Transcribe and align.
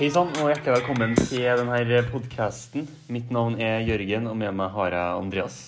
Hei 0.00 0.06
sann, 0.08 0.30
og 0.40 0.46
hjertelig 0.48 0.78
velkommen 0.78 1.10
til 1.12 1.42
denne 1.44 1.98
podkasten. 2.08 2.86
Mitt 3.12 3.28
navn 3.28 3.58
er 3.60 3.82
Jørgen, 3.84 4.30
og 4.30 4.38
med 4.40 4.54
meg 4.56 4.70
har 4.72 4.94
jeg 4.96 5.18
Andreas. 5.18 5.58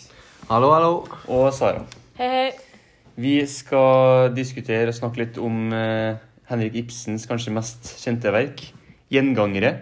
Hallo, 0.48 0.70
hallo. 0.72 0.95
Og 1.29 1.50
Sara. 1.52 1.82
Hei, 2.16 2.29
hei. 2.32 2.46
Vi 3.21 3.34
skal 3.45 4.32
diskutere 4.32 4.89
og 4.89 4.96
snakke 4.96 5.21
litt 5.21 5.36
om 5.36 5.68
eh, 5.76 6.16
Henrik 6.48 6.80
Ibsens 6.80 7.29
kanskje 7.29 7.53
mest 7.53 7.93
kjente 8.00 8.32
verk, 8.32 8.64
'Gjengangere'. 9.12 9.75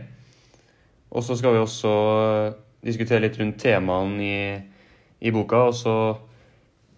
Og 1.14 1.22
så 1.22 1.38
skal 1.38 1.54
vi 1.54 1.62
også 1.62 1.94
diskutere 2.82 3.22
litt 3.28 3.38
rundt 3.38 3.62
temaene 3.62 4.18
i, 4.18 4.36
i 5.22 5.30
boka, 5.30 5.68
og 5.70 5.78
så 5.78 5.96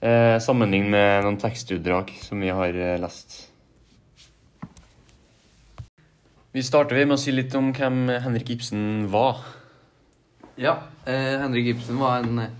eh, 0.00 0.41
sammenligne 0.41 0.88
med 0.96 1.28
noen 1.28 1.42
tekstutdrag 1.45 2.16
som 2.16 2.41
vi 2.41 2.48
har 2.48 2.73
eh, 2.73 2.96
lest. 2.96 3.52
Vi 6.52 6.61
starter 6.61 6.98
med 7.06 7.15
å 7.16 7.20
si 7.20 7.33
litt 7.33 7.55
om 7.56 7.70
hvem 7.73 8.11
Henrik 8.20 8.51
Ibsen 8.52 9.06
var. 9.09 9.38
Ja, 10.60 10.74
eh, 11.09 11.38
Henrik 11.41 11.70
Ibsen 11.70 11.97
var 11.97 12.19
en 12.20 12.43
eh, 12.43 12.51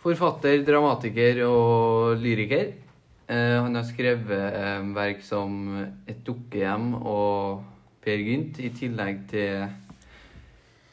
forfatter, 0.00 0.62
dramatiker 0.64 1.42
og 1.44 2.22
lyriker. 2.22 2.70
Eh, 3.28 3.58
han 3.60 3.76
har 3.76 3.84
skrevet 3.84 4.56
eh, 4.56 4.86
verk 4.96 5.20
som 5.20 5.84
Et 6.08 6.22
dukkehjem 6.24 6.94
og 6.96 7.60
Per 8.00 8.22
Gynt, 8.24 8.62
i 8.64 8.70
tillegg 8.72 9.26
til 9.28 9.66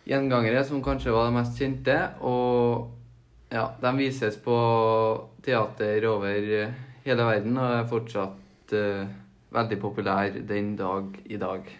Gjengangere, 0.04 0.66
som 0.68 0.84
kanskje 0.84 1.14
var 1.16 1.30
det 1.30 1.38
mest 1.38 1.62
kjente. 1.64 1.96
Og 2.28 2.91
ja, 3.55 3.70
de 3.80 3.94
vises 4.02 4.36
på 4.44 4.58
teater 5.48 6.10
over 6.12 6.52
eh, 6.60 6.76
hele 7.07 7.30
verden 7.30 7.55
og 7.55 7.78
er 7.78 7.88
fortsatt 7.88 8.76
eh, 8.76 9.16
veldig 9.55 9.80
populær 9.80 10.35
den 10.52 10.76
dag 10.76 11.16
i 11.32 11.40
dag. 11.40 11.72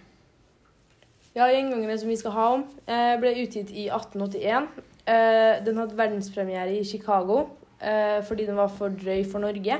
Ja, 1.31 1.47
'Gjengangerne 1.47 1.97
som 1.97 2.09
vi 2.09 2.17
skal 2.19 2.31
ha 2.35 2.45
om, 2.57 2.63
eh, 2.87 3.15
ble 3.19 3.31
utgitt 3.39 3.69
i 3.71 3.87
1881. 3.87 4.67
Eh, 5.07 5.63
Den 5.63 5.77
hadde 5.77 5.95
verdenspremiere 5.95 6.73
i 6.75 6.83
Chicago 6.83 7.49
eh, 7.79 8.21
fordi 8.21 8.45
den 8.45 8.57
var 8.57 8.67
for 8.67 8.89
drøy 8.89 9.23
for 9.31 9.39
Norge. 9.39 9.77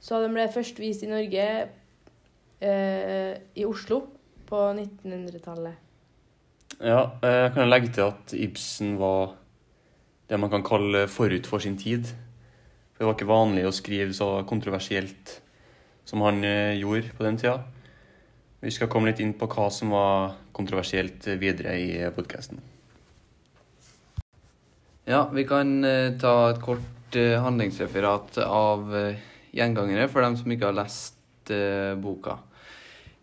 Så 0.00 0.20
den 0.22 0.34
ble 0.34 0.48
først 0.48 0.78
vist 0.80 1.02
i 1.02 1.06
Norge 1.06 1.68
i 2.60 3.64
Oslo 3.64 4.02
på 4.46 4.56
1900-tallet. 4.76 5.72
Ja, 6.82 7.08
jeg 7.22 7.52
kan 7.54 7.70
legge 7.70 7.88
til 7.88 8.02
at 8.02 8.34
Ibsen 8.34 8.98
var 8.98 9.34
det 10.28 10.38
man 10.38 10.50
kan 10.50 10.62
kalle 10.62 11.08
forut 11.08 11.46
for 11.46 11.58
sin 11.58 11.78
tid. 11.78 12.04
For 12.92 12.98
det 12.98 13.06
var 13.06 13.14
ikke 13.14 13.32
vanlig 13.32 13.64
å 13.64 13.72
skrive 13.72 14.12
så 14.12 14.44
kontroversielt 14.44 15.40
som 16.04 16.20
han 16.20 16.42
gjorde 16.76 17.16
på 17.16 17.24
den 17.24 17.38
tida. 17.38 17.62
Vi 18.60 18.70
skal 18.70 18.90
komme 18.92 19.08
litt 19.08 19.22
inn 19.24 19.32
på 19.36 19.48
hva 19.48 19.70
som 19.72 19.94
var 19.94 20.34
kontroversielt 20.52 21.24
videre 21.40 21.78
i 21.80 21.92
podkasten. 22.12 22.60
Ja, 25.08 25.24
vi 25.32 25.46
kan 25.48 25.80
eh, 25.84 26.12
ta 26.20 26.34
et 26.50 26.60
kort 26.62 27.16
eh, 27.16 27.38
handlingsreferat 27.40 28.36
av 28.44 28.92
eh, 28.94 29.22
gjengangere 29.56 30.06
for 30.12 30.22
dem 30.22 30.36
som 30.38 30.52
ikke 30.52 30.68
har 30.68 30.76
lest 30.76 31.16
boka. 31.50 32.36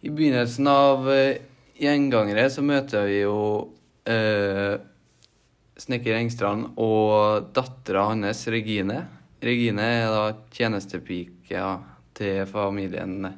I 0.03 0.09
begynnelsen 0.11 0.67
av 0.67 1.05
gjengangere 1.79 2.49
så 2.51 2.63
møter 2.65 3.05
vi 3.07 3.21
jo 3.21 3.37
eh, 4.09 4.73
snekker 5.79 6.17
Engstrand 6.17 6.73
og 6.81 7.53
dattera 7.55 8.07
hans 8.09 8.43
Regine. 8.51 9.03
Regine 9.43 9.85
er 10.01 10.09
da 10.11 10.25
tjenestepika 10.57 11.69
til 12.17 12.43
familien 12.49 13.29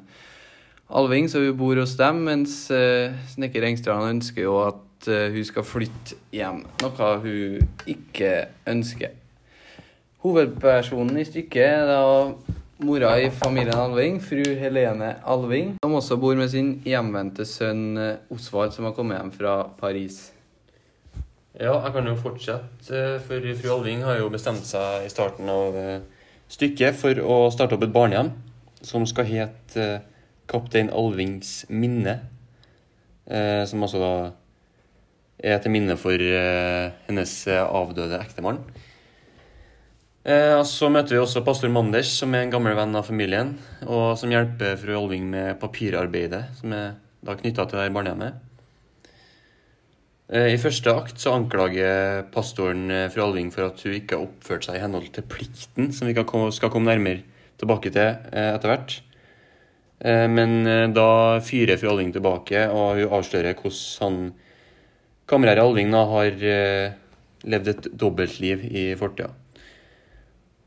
Alving, 0.90 1.28
så 1.30 1.38
hun 1.38 1.54
bor 1.54 1.78
hos 1.78 1.92
dem, 1.94 2.24
mens 2.26 2.64
eh, 2.74 3.14
snekker 3.30 3.62
Engstrand 3.68 4.08
ønsker 4.08 4.42
jo 4.42 4.56
at 4.64 5.06
eh, 5.06 5.28
hun 5.30 5.46
skal 5.46 5.66
flytte 5.66 6.18
hjem, 6.34 6.64
noe 6.82 7.10
hun 7.22 7.68
ikke 7.90 8.32
ønsker. 8.70 9.14
Hovedpersonen 10.24 11.20
i 11.22 11.28
stykket 11.28 11.62
er 11.62 11.86
da 11.86 12.00
mora 12.82 13.12
i 13.22 13.30
familien 13.30 13.78
Alving, 13.78 14.18
fru 14.24 14.42
Helene 14.58 15.14
Alving, 15.22 15.76
som 15.84 15.94
også 16.00 16.18
bor 16.18 16.34
med 16.34 16.50
sin 16.50 16.74
hjemvendte 16.82 17.46
sønn 17.46 17.94
eh, 17.94 18.26
Osvald, 18.34 18.74
som 18.74 18.90
har 18.90 18.98
kommet 18.98 19.20
hjem 19.20 19.32
fra 19.38 19.56
Paris. 19.78 20.18
Ja, 21.54 21.76
jeg 21.76 21.94
kan 21.94 22.10
jo 22.10 22.18
fortsette, 22.18 23.06
for 23.28 23.50
fru 23.62 23.74
Alving 23.78 24.02
har 24.08 24.18
jo 24.18 24.30
bestemt 24.34 24.66
seg 24.66 25.06
i 25.06 25.12
starten 25.12 25.54
av 25.54 25.78
stykket 26.50 26.98
for 26.98 27.22
å 27.22 27.42
starte 27.54 27.78
opp 27.78 27.86
et 27.86 27.94
barnehjem 27.94 28.34
som 28.82 29.04
skal 29.06 29.28
hete 29.28 29.90
Kaptein 30.50 30.90
Alvings 30.90 31.64
minne. 31.70 32.18
Eh, 33.30 33.62
som 33.70 33.86
altså 33.86 34.02
da 34.02 34.12
er 35.40 35.60
til 35.62 35.72
minne 35.72 35.96
for 36.00 36.20
eh, 36.20 36.92
hennes 37.06 37.34
eh, 37.48 37.62
avdøde 37.62 38.18
ektemann. 38.20 38.60
Eh, 40.20 40.58
så 40.68 40.90
møter 40.92 41.16
vi 41.16 41.22
også 41.22 41.44
pastor 41.46 41.70
Manders, 41.72 42.10
som 42.20 42.34
er 42.36 42.44
en 42.44 42.52
gammel 42.52 42.76
venn 42.76 42.96
av 42.98 43.06
familien, 43.08 43.54
og 43.86 44.18
som 44.20 44.32
hjelper 44.32 44.76
fru 44.80 44.92
Alving 44.98 45.30
med 45.32 45.56
papirarbeidet, 45.62 46.44
som 46.58 46.74
er 46.76 46.94
da 47.24 47.36
knytta 47.38 47.66
til 47.68 47.80
det 47.80 47.92
barnehjemmet. 47.94 48.46
Eh, 50.30 50.50
I 50.52 50.60
første 50.60 50.92
akt 50.92 51.22
så 51.22 51.32
anklager 51.38 52.26
pastoren 52.34 52.90
eh, 52.92 53.08
fru 53.12 53.24
Alving 53.24 53.48
for 53.54 53.70
at 53.70 53.80
hun 53.86 53.96
ikke 53.96 54.18
har 54.18 54.26
oppført 54.28 54.68
seg 54.68 54.76
i 54.76 54.84
henhold 54.84 55.08
til 55.14 55.24
plikten, 55.24 55.88
som 55.96 56.10
vi 56.10 56.16
skal 56.18 56.74
komme 56.74 56.90
nærmere 56.90 57.24
tilbake 57.60 57.92
til 57.92 58.12
etter 58.32 58.70
hvert. 58.70 59.00
Eh, 60.00 60.28
Men 60.28 60.66
eh, 60.66 60.86
da 60.88 61.40
fyrer 61.44 61.76
fru 61.80 61.90
Alving 61.92 62.12
tilbake, 62.14 62.64
og 62.72 62.96
hun 63.00 63.18
avslører 63.18 63.58
hvordan 63.58 64.00
han 64.00 64.32
kamerat 65.28 65.60
Alving 65.60 65.92
da 65.92 66.06
har 66.08 66.46
eh, 66.54 66.96
levd 67.44 67.68
et 67.74 67.90
dobbeltliv 68.00 68.64
i 68.64 68.86
fortida. 69.00 69.30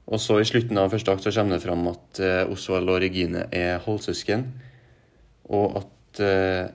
Og 0.03 0.19
så 0.19 0.37
i 0.41 0.45
slutten 0.45 0.77
av 0.77 0.91
første 0.91 1.13
akt 1.13 1.25
så 1.25 1.31
kommer 1.33 1.55
det 1.55 1.63
fram 1.63 1.85
at 1.87 2.19
Osvald 2.51 2.89
og 2.91 2.99
Regine 2.99 3.45
er 3.55 3.79
halvsøsken, 3.85 4.43
og 5.47 5.77
at 5.79 6.21
eh, 6.21 6.65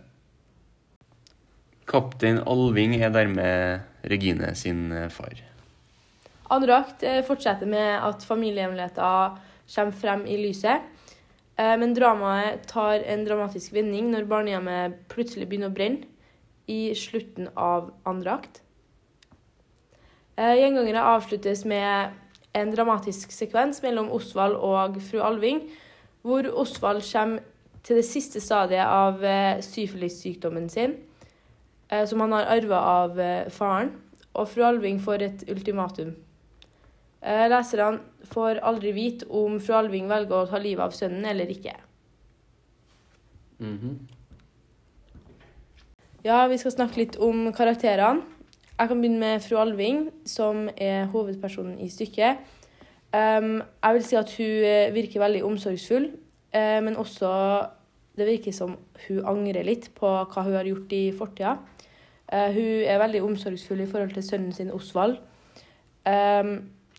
kaptein 1.88 2.40
Alving 2.40 2.96
er 2.96 3.12
dermed 3.12 3.84
Regine 4.08 4.54
sin 4.56 4.88
far. 5.12 5.44
Andre 6.48 6.80
akt 6.80 7.04
fortsetter 7.28 7.68
med 7.68 8.00
at 8.00 8.24
familiehemmeligheter 8.24 9.36
kommer 9.68 10.00
frem 10.00 10.24
i 10.24 10.40
lyset. 10.40 10.88
Eh, 11.58 11.78
Men 11.78 11.94
dramaet 11.94 12.66
tar 12.70 13.02
en 13.02 13.24
dramatisk 13.26 13.74
vending 13.74 14.12
når 14.12 14.28
barnehjemmet 14.30 15.02
plutselig 15.10 15.48
begynner 15.50 15.72
å 15.72 15.74
brenne 15.74 16.06
i 16.70 16.94
slutten 16.94 17.50
av 17.58 17.90
andre 18.06 18.36
akt. 18.38 18.60
Eh, 20.38 20.54
Gjengangere 20.60 21.02
avsluttes 21.16 21.64
med 21.66 22.14
en 22.54 22.70
dramatisk 22.70 23.34
sekvens 23.34 23.82
mellom 23.82 24.10
Osvald 24.14 24.54
og 24.54 25.00
fru 25.02 25.18
Alving, 25.24 25.64
hvor 26.22 26.46
Osvald 26.62 27.02
kommer 27.10 27.42
til 27.82 27.98
det 27.98 28.06
siste 28.06 28.40
stadiet 28.42 28.86
av 28.86 29.24
eh, 29.24 29.58
syfilissykdommen 29.64 30.68
sin, 30.70 30.96
som 31.88 32.20
han 32.20 32.34
har 32.36 32.50
arva 32.52 32.78
av 32.84 33.14
faren, 33.48 33.94
og 34.36 34.50
fru 34.52 34.60
Alving 34.66 34.98
får 35.00 35.22
et 35.24 35.44
ultimatum. 35.48 36.10
Eh, 37.22 37.48
Leserne 37.50 37.98
får 38.30 38.60
aldri 38.62 38.92
vite 38.94 39.26
om 39.34 39.58
fru 39.60 39.74
Alving 39.74 40.06
velger 40.10 40.36
å 40.38 40.48
ta 40.50 40.60
livet 40.62 40.84
av 40.84 40.94
sønnen 40.94 41.26
eller 41.26 41.50
ikke. 41.50 41.74
Mhm. 43.58 43.98
Ja, 46.24 46.46
vi 46.46 46.58
skal 46.58 46.72
snakke 46.72 46.96
litt 46.96 47.16
om 47.16 47.52
karakterene. 47.52 48.22
Jeg 48.78 48.88
kan 48.88 49.00
begynne 49.00 49.18
med 49.18 49.42
fru 49.42 49.56
Alving, 49.56 50.10
som 50.24 50.68
er 50.76 51.06
hovedpersonen 51.06 51.78
i 51.80 51.88
stykket. 51.88 52.38
Um, 53.12 53.62
jeg 53.82 53.94
vil 53.94 54.04
si 54.04 54.16
at 54.16 54.30
hun 54.36 54.64
eh, 54.68 54.94
virker 54.94 55.20
veldig 55.20 55.44
omsorgsfull, 55.44 56.10
uh, 56.54 56.80
men 56.84 56.96
også 56.96 57.30
det 58.18 58.26
virker 58.26 58.52
som 58.52 58.76
hun 59.06 59.24
angrer 59.24 59.64
litt 59.64 59.88
på 59.96 60.06
hva 60.06 60.44
hun 60.44 60.58
har 60.58 60.68
gjort 60.68 60.92
i 60.92 61.12
fortida. 61.16 61.56
Uh, 62.28 62.52
hun 62.52 62.84
er 62.84 63.00
veldig 63.00 63.22
omsorgsfull 63.24 63.80
i 63.80 63.88
forhold 63.88 64.12
til 64.12 64.26
sønnen 64.26 64.52
sin 64.52 64.70
Osvald, 64.70 65.16
um, 66.04 66.52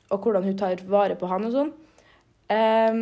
og 0.09 0.23
hvordan 0.23 0.45
hun 0.45 0.57
tar 0.57 0.81
vare 0.89 1.17
på 1.19 1.29
han 1.29 1.47
og 1.47 1.55
sånn. 1.55 1.71
Um, 2.49 3.01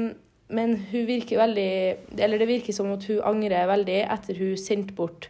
men 0.52 0.74
hun 0.92 1.06
virker 1.08 1.40
veldig 1.40 2.20
Eller 2.20 2.40
det 2.40 2.48
virker 2.50 2.76
som 2.76 2.90
at 2.92 3.06
hun 3.08 3.24
angrer 3.24 3.68
veldig 3.68 4.02
etter 4.04 4.40
hun 4.40 4.58
sendte 4.60 4.96
bort 4.96 5.30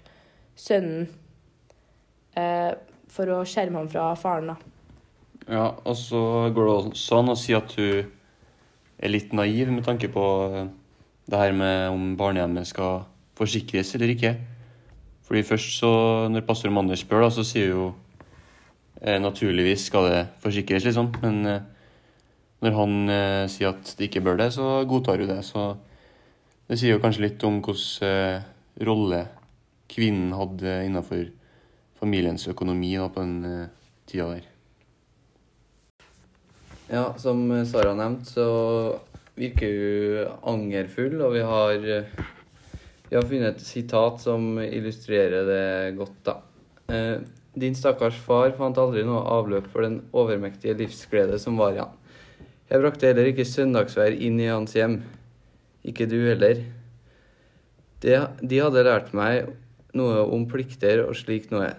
sønnen 0.58 1.06
uh, 2.38 2.74
for 3.14 3.30
å 3.34 3.44
skjerme 3.46 3.82
ham 3.82 3.90
fra 3.90 4.10
faren. 4.20 4.54
da. 4.54 4.58
Ja, 5.48 5.68
og 5.86 5.96
så 5.96 6.50
går 6.54 6.68
det 6.68 6.76
også 6.76 7.22
an 7.22 7.32
å 7.32 7.38
si 7.40 7.56
at 7.56 7.72
hun 7.78 8.10
er 8.98 9.14
litt 9.14 9.34
naiv 9.38 9.70
med 9.72 9.86
tanke 9.86 10.10
på 10.12 10.24
eh, 10.50 10.68
det 11.30 11.40
her 11.40 11.54
med 11.56 11.94
om 11.94 12.10
barnehjemmet 12.20 12.68
skal 12.68 13.06
forsikres 13.38 13.94
eller 13.96 14.12
ikke. 14.12 14.34
Fordi 15.28 15.44
først 15.48 15.78
så, 15.80 15.92
når 16.32 16.46
pastor 16.48 16.74
Manders 16.74 17.04
spør, 17.06 17.28
da, 17.28 17.30
så 17.32 17.46
sier 17.48 17.76
hun 17.76 17.96
eh, 19.02 19.20
naturligvis 19.22 19.88
skal 19.90 20.10
det 20.12 20.22
forsikres, 20.44 20.86
liksom. 20.88 21.12
Men 21.24 21.46
eh, 21.46 21.66
når 22.66 22.78
han 22.78 23.10
eh, 23.14 23.46
sier 23.52 23.74
at 23.74 23.96
det 23.98 24.10
ikke 24.10 24.24
bør 24.26 24.40
det, 24.42 24.52
så 24.56 24.82
godtar 24.90 25.22
hun 25.22 25.30
det. 25.30 25.42
Så 25.46 25.70
det 26.68 26.80
sier 26.80 26.96
jo 26.96 27.02
kanskje 27.04 27.28
litt 27.28 27.44
om 27.48 27.60
hvilken 27.62 28.08
eh, 28.08 28.48
rolle 28.88 29.24
kvinnen 29.88 30.34
hadde 30.36 30.80
innenfor 30.86 31.28
familiens 31.98 32.48
økonomi 32.50 32.96
da, 32.98 33.10
på 33.14 33.24
den 33.24 33.46
eh, 33.48 33.70
tida 34.10 34.32
der. 34.36 34.50
Ja, 36.88 37.06
som 37.20 37.50
Sara 37.68 37.94
nevnte, 37.98 38.32
så 38.32 38.48
virker 39.38 39.74
hun 39.74 40.54
angerfull, 40.54 41.18
og 41.22 41.34
vi 41.36 41.42
har, 41.44 41.82
vi 43.10 43.18
har 43.18 43.28
funnet 43.28 43.58
et 43.58 43.66
sitat 43.66 44.22
som 44.24 44.56
illustrerer 44.64 45.44
det 45.50 45.98
godt, 46.00 46.22
da. 46.30 46.38
Din 47.58 47.76
stakkars 47.76 48.18
far 48.22 48.52
fant 48.58 48.78
aldri 48.78 49.02
noe 49.08 49.24
avløp 49.34 49.66
for 49.72 49.86
den 49.86 50.02
overmektige 50.14 50.76
livsglede 50.78 51.40
som 51.42 51.58
var 51.58 51.74
i 51.74 51.82
han. 51.82 51.96
Jeg 52.68 52.84
brakte 52.84 53.08
heller 53.10 53.30
ikke 53.32 53.48
søndagsvær 53.48 54.14
inn 54.14 54.38
i 54.44 54.50
hans 54.52 54.76
hjem. 54.78 55.00
Ikke 55.88 56.06
du 56.10 56.20
heller. 56.28 56.62
De, 58.04 58.14
de 58.44 58.60
hadde 58.62 58.86
lært 58.86 59.14
meg 59.18 59.48
noe 59.98 60.26
om 60.36 60.46
plikter 60.52 61.02
og 61.06 61.16
slikt 61.18 61.54
noe, 61.56 61.72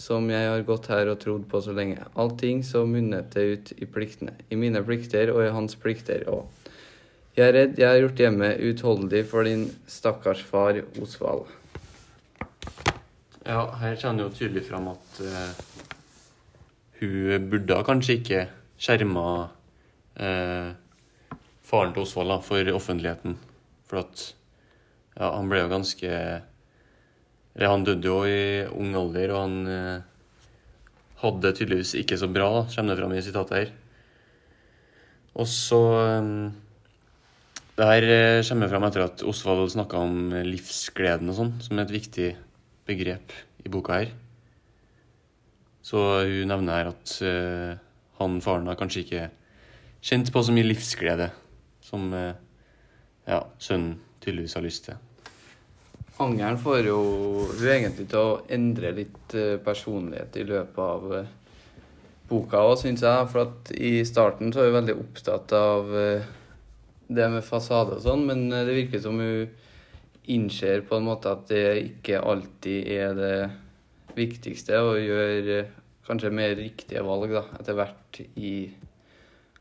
som 0.00 0.30
jeg 0.32 0.48
har 0.48 0.64
gått 0.66 0.88
her 0.92 1.10
og 1.12 1.18
trodd 1.20 1.44
på 1.50 1.60
så 1.60 1.74
lenge. 1.76 2.00
Allting 2.16 2.62
så 2.64 2.86
munnet 2.88 3.34
det 3.34 3.44
ut 3.50 3.72
i 3.76 3.88
pliktene. 3.90 4.38
I 4.48 4.56
mine 4.56 4.80
plikter 4.86 5.34
og 5.34 5.42
i 5.44 5.52
hans 5.52 5.76
plikter 5.76 6.24
òg. 6.30 6.46
Jeg 7.36 7.48
er 7.48 7.54
redd 7.56 7.78
jeg 7.80 7.88
har 7.88 8.00
gjort 8.02 8.18
hjemmet 8.20 8.60
uutholdelig 8.60 9.22
for 9.30 9.48
din 9.48 9.66
stakkars 9.88 10.42
far 10.44 10.80
Osvald. 11.00 11.48
Ja, 13.42 13.64
her 13.80 13.96
kjenner 13.98 14.28
jo 14.28 14.34
tydelig 14.36 14.66
fram 14.68 14.90
at 14.92 15.01
eh, 15.20 15.52
hun 17.02 17.48
burde 17.50 17.80
kanskje 17.86 18.18
ikke 18.20 18.44
skjerma 18.82 19.26
uh, 20.18 20.70
faren 21.66 21.92
til 21.94 22.04
Osvald 22.04 22.30
da, 22.30 22.38
for 22.44 22.70
offentligheten. 22.76 23.36
For 23.90 24.02
at 24.02 24.24
ja, 25.16 25.28
han 25.34 25.50
ble 25.50 25.60
jo 25.60 25.70
ganske 25.72 26.08
Eller 27.52 27.68
han 27.68 27.84
døde 27.84 28.08
jo 28.08 28.22
i 28.24 28.64
ung 28.64 28.94
alder, 28.96 29.34
og 29.34 29.42
han 29.42 29.56
uh, 29.68 30.12
hadde 31.22 31.54
tydeligvis 31.58 31.94
ikke 32.00 32.18
så 32.18 32.30
bra, 32.32 32.48
da, 32.56 32.62
kommer 32.72 32.94
det 32.94 33.02
fram 33.02 33.14
i 33.14 33.22
sitatet 33.24 33.58
her. 33.58 33.72
Og 35.42 35.48
så 35.48 35.80
um, 36.20 36.52
Det 37.76 37.86
her 37.88 38.04
eh, 38.04 38.44
kommer 38.44 38.68
fram 38.68 38.84
etter 38.84 39.06
at 39.06 39.22
Osvald 39.24 39.70
snakka 39.72 40.00
om 40.04 40.34
livsgleden 40.44 41.30
og 41.32 41.38
sånn, 41.38 41.54
som 41.64 41.78
er 41.78 41.86
et 41.86 41.94
viktig 41.94 42.26
begrep 42.88 43.32
i 43.64 43.72
boka 43.72 43.96
her. 43.96 44.10
Så 45.82 45.98
hun 46.22 46.50
nevner 46.50 46.78
her 46.78 46.90
at 46.92 47.14
uh, 47.26 47.78
han 48.20 48.40
faren 48.44 48.68
har 48.70 48.78
kanskje 48.78 49.02
ikke 49.02 49.28
kjent 50.02 50.30
på 50.34 50.42
så 50.42 50.54
mye 50.54 50.68
livsglede 50.68 51.28
som 51.82 52.12
uh, 52.14 52.34
ja, 53.26 53.40
sønnen 53.58 53.96
tydeligvis 54.22 54.54
har 54.58 54.66
lyst 54.66 54.86
til. 54.86 55.00
Angeren 56.22 56.58
får 56.60 56.86
jo 56.86 56.98
hun 57.50 57.68
egentlig 57.72 58.06
til 58.12 58.20
å 58.20 58.42
endre 58.52 58.92
litt 58.94 59.34
eh, 59.34 59.56
personlighet 59.64 60.36
i 60.38 60.44
løpet 60.46 60.78
av 60.78 61.06
boka 62.28 62.60
òg, 62.68 62.76
syns 62.78 63.02
jeg. 63.02 63.24
For 63.32 63.48
at 63.48 63.72
i 63.74 64.04
starten 64.06 64.52
så 64.54 64.62
er 64.62 64.70
hun 64.70 64.76
veldig 64.76 64.96
opptatt 65.00 65.54
av 65.56 65.90
det 67.16 67.28
med 67.32 67.42
fasade 67.42 67.96
og 67.96 68.04
sånn, 68.04 68.22
men 68.28 68.44
det 68.52 68.76
virker 68.76 69.02
som 69.02 69.18
hun 69.18 69.50
innser 70.30 70.84
på 70.86 71.00
en 71.00 71.08
måte 71.08 71.32
at 71.32 71.48
det 71.50 71.64
ikke 71.88 72.22
alltid 72.22 72.92
er 72.92 73.18
det 73.18 73.34
viktigste, 74.16 74.76
er 74.76 74.88
å 74.88 74.98
gjøre 74.98 75.60
kanskje 76.06 76.32
mer 76.34 76.56
riktige 76.58 77.04
valg 77.06 77.32
da, 77.32 77.44
etter 77.60 77.78
hvert 77.78 78.20
i 78.36 78.54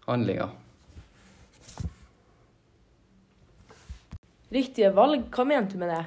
handlinga. 0.08 0.50
Riktige 4.52 4.92
valg, 4.92 5.30
hva 5.32 5.46
mente 5.48 5.78
du 5.78 5.84
med 5.84 5.94
det? 5.94 6.02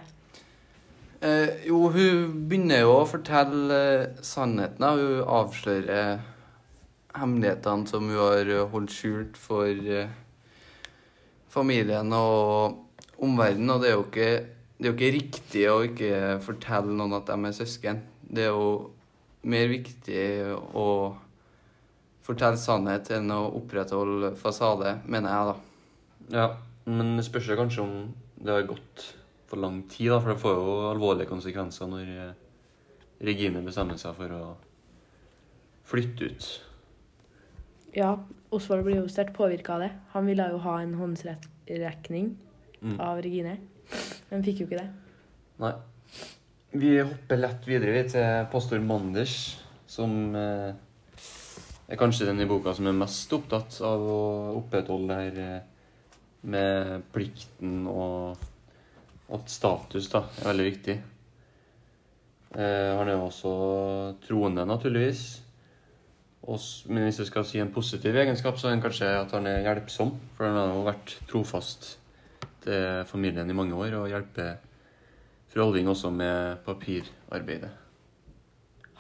Eh, 1.25 1.69
jo, 1.70 1.87
hun 1.88 2.32
begynner 2.50 2.82
jo 2.82 2.99
å 2.99 3.06
fortelle 3.08 3.76
eh, 3.94 4.19
sannheten. 4.20 4.82
da. 4.82 4.91
Hun 4.99 5.23
avslører 5.38 6.19
hemmelighetene 7.17 7.88
som 7.88 8.11
hun 8.11 8.20
har 8.20 8.50
eh, 8.52 8.67
holdt 8.69 8.93
skjult 8.93 9.38
for 9.41 9.70
eh, 9.70 10.12
familien 11.49 12.12
og 12.12 13.17
omverdenen. 13.17 13.73
Og 13.73 13.81
det 13.81 13.88
er, 13.88 13.96
jo 13.96 14.05
ikke, 14.11 14.29
det 14.76 14.85
er 14.85 14.91
jo 14.91 14.96
ikke 14.99 15.14
riktig 15.17 15.64
å 15.70 15.79
ikke 15.88 16.19
fortelle 16.44 16.99
noen 16.99 17.17
at 17.17 17.31
de 17.31 17.38
er 17.49 17.56
søsken. 17.56 18.05
Det 18.30 18.46
er 18.46 18.52
jo 18.52 18.90
mer 19.44 19.68
viktig 19.68 20.22
å 20.74 20.86
fortelle 22.24 22.56
sannhet 22.56 23.10
enn 23.12 23.28
å 23.34 23.42
opprettholde 23.58 24.32
fasade, 24.40 24.96
mener 25.04 25.34
jeg, 25.34 25.50
da. 25.50 26.38
Ja, 26.38 26.46
men 26.88 27.16
det 27.18 27.26
spørs 27.26 27.50
kanskje 27.58 27.82
om 27.84 27.96
det 28.40 28.52
har 28.54 28.68
gått 28.68 29.04
for 29.50 29.60
lang 29.60 29.82
tid, 29.92 30.08
da, 30.14 30.20
for 30.20 30.32
det 30.32 30.40
får 30.40 30.56
jo 30.56 30.76
alvorlige 30.88 31.28
konsekvenser 31.28 31.90
når 31.90 32.14
eh, 32.14 32.32
Regine 33.24 33.60
bestemmer 33.64 34.00
seg 34.00 34.16
for 34.16 34.32
å 34.34 34.44
flytte 35.88 36.30
ut. 36.32 36.48
Ja, 37.94 38.14
Osvald 38.54 38.84
blir 38.86 39.02
jo 39.02 39.08
sterkt 39.12 39.36
påvirka 39.36 39.76
av 39.76 39.84
det. 39.84 39.92
Han 40.16 40.26
ville 40.26 40.48
jo 40.50 40.58
ha 40.64 40.80
en 40.82 40.96
håndsrekning 40.98 42.34
Mm. 42.84 42.98
av 43.00 43.16
Regine, 43.24 43.54
men 44.28 44.42
fikk 44.44 44.58
jo 44.60 44.66
ikke 44.66 44.76
det. 44.76 44.88
Nei. 45.62 45.70
Vi 46.74 46.96
hopper 46.98 47.38
lett 47.38 47.68
videre 47.70 48.00
til 48.10 48.46
pastor 48.50 48.80
Manders, 48.82 49.60
som 49.86 50.34
eh, 50.34 50.72
er 51.86 52.00
kanskje 52.00 52.26
den 52.26 52.42
i 52.42 52.48
boka 52.50 52.72
som 52.74 52.88
er 52.90 52.96
mest 52.98 53.30
opptatt 53.36 53.76
av 53.86 54.02
å 54.02 54.16
opprettholde 54.58 55.06
det 55.06 55.20
her 55.20 55.38
eh, 55.44 56.08
med 56.50 57.06
plikten 57.14 57.86
og 57.86 58.42
at 59.38 59.54
status 59.54 60.10
da, 60.10 60.24
er 60.40 60.50
veldig 60.50 60.66
viktig. 60.66 60.98
Eh, 62.58 62.90
han 62.98 63.06
er 63.06 63.20
jo 63.20 63.28
også 63.28 63.54
troende, 64.26 64.66
naturligvis. 64.66 65.24
Men 66.90 67.06
hvis 67.06 67.22
jeg 67.22 67.30
skal 67.30 67.46
si 67.46 67.62
en 67.62 67.72
positiv 67.72 68.18
egenskap, 68.18 68.58
så 68.58 68.72
er 68.72 68.80
han 68.80 68.82
kanskje 68.82 69.14
at 69.22 69.38
han 69.38 69.46
er 69.46 69.62
hjelpsom. 69.62 70.10
For 70.34 70.50
han 70.50 70.58
har 70.58 70.74
jo 70.74 70.86
vært 70.90 71.18
trofast 71.30 71.92
til 72.66 73.04
familien 73.06 73.46
i 73.46 73.60
mange 73.62 73.78
år 73.78 74.00
og 74.02 74.10
hjelper 74.10 74.56
fru 75.54 75.62
Alving 75.62 75.88
også 75.88 76.10
med 76.10 76.56
papirarbeidet. 76.66 77.70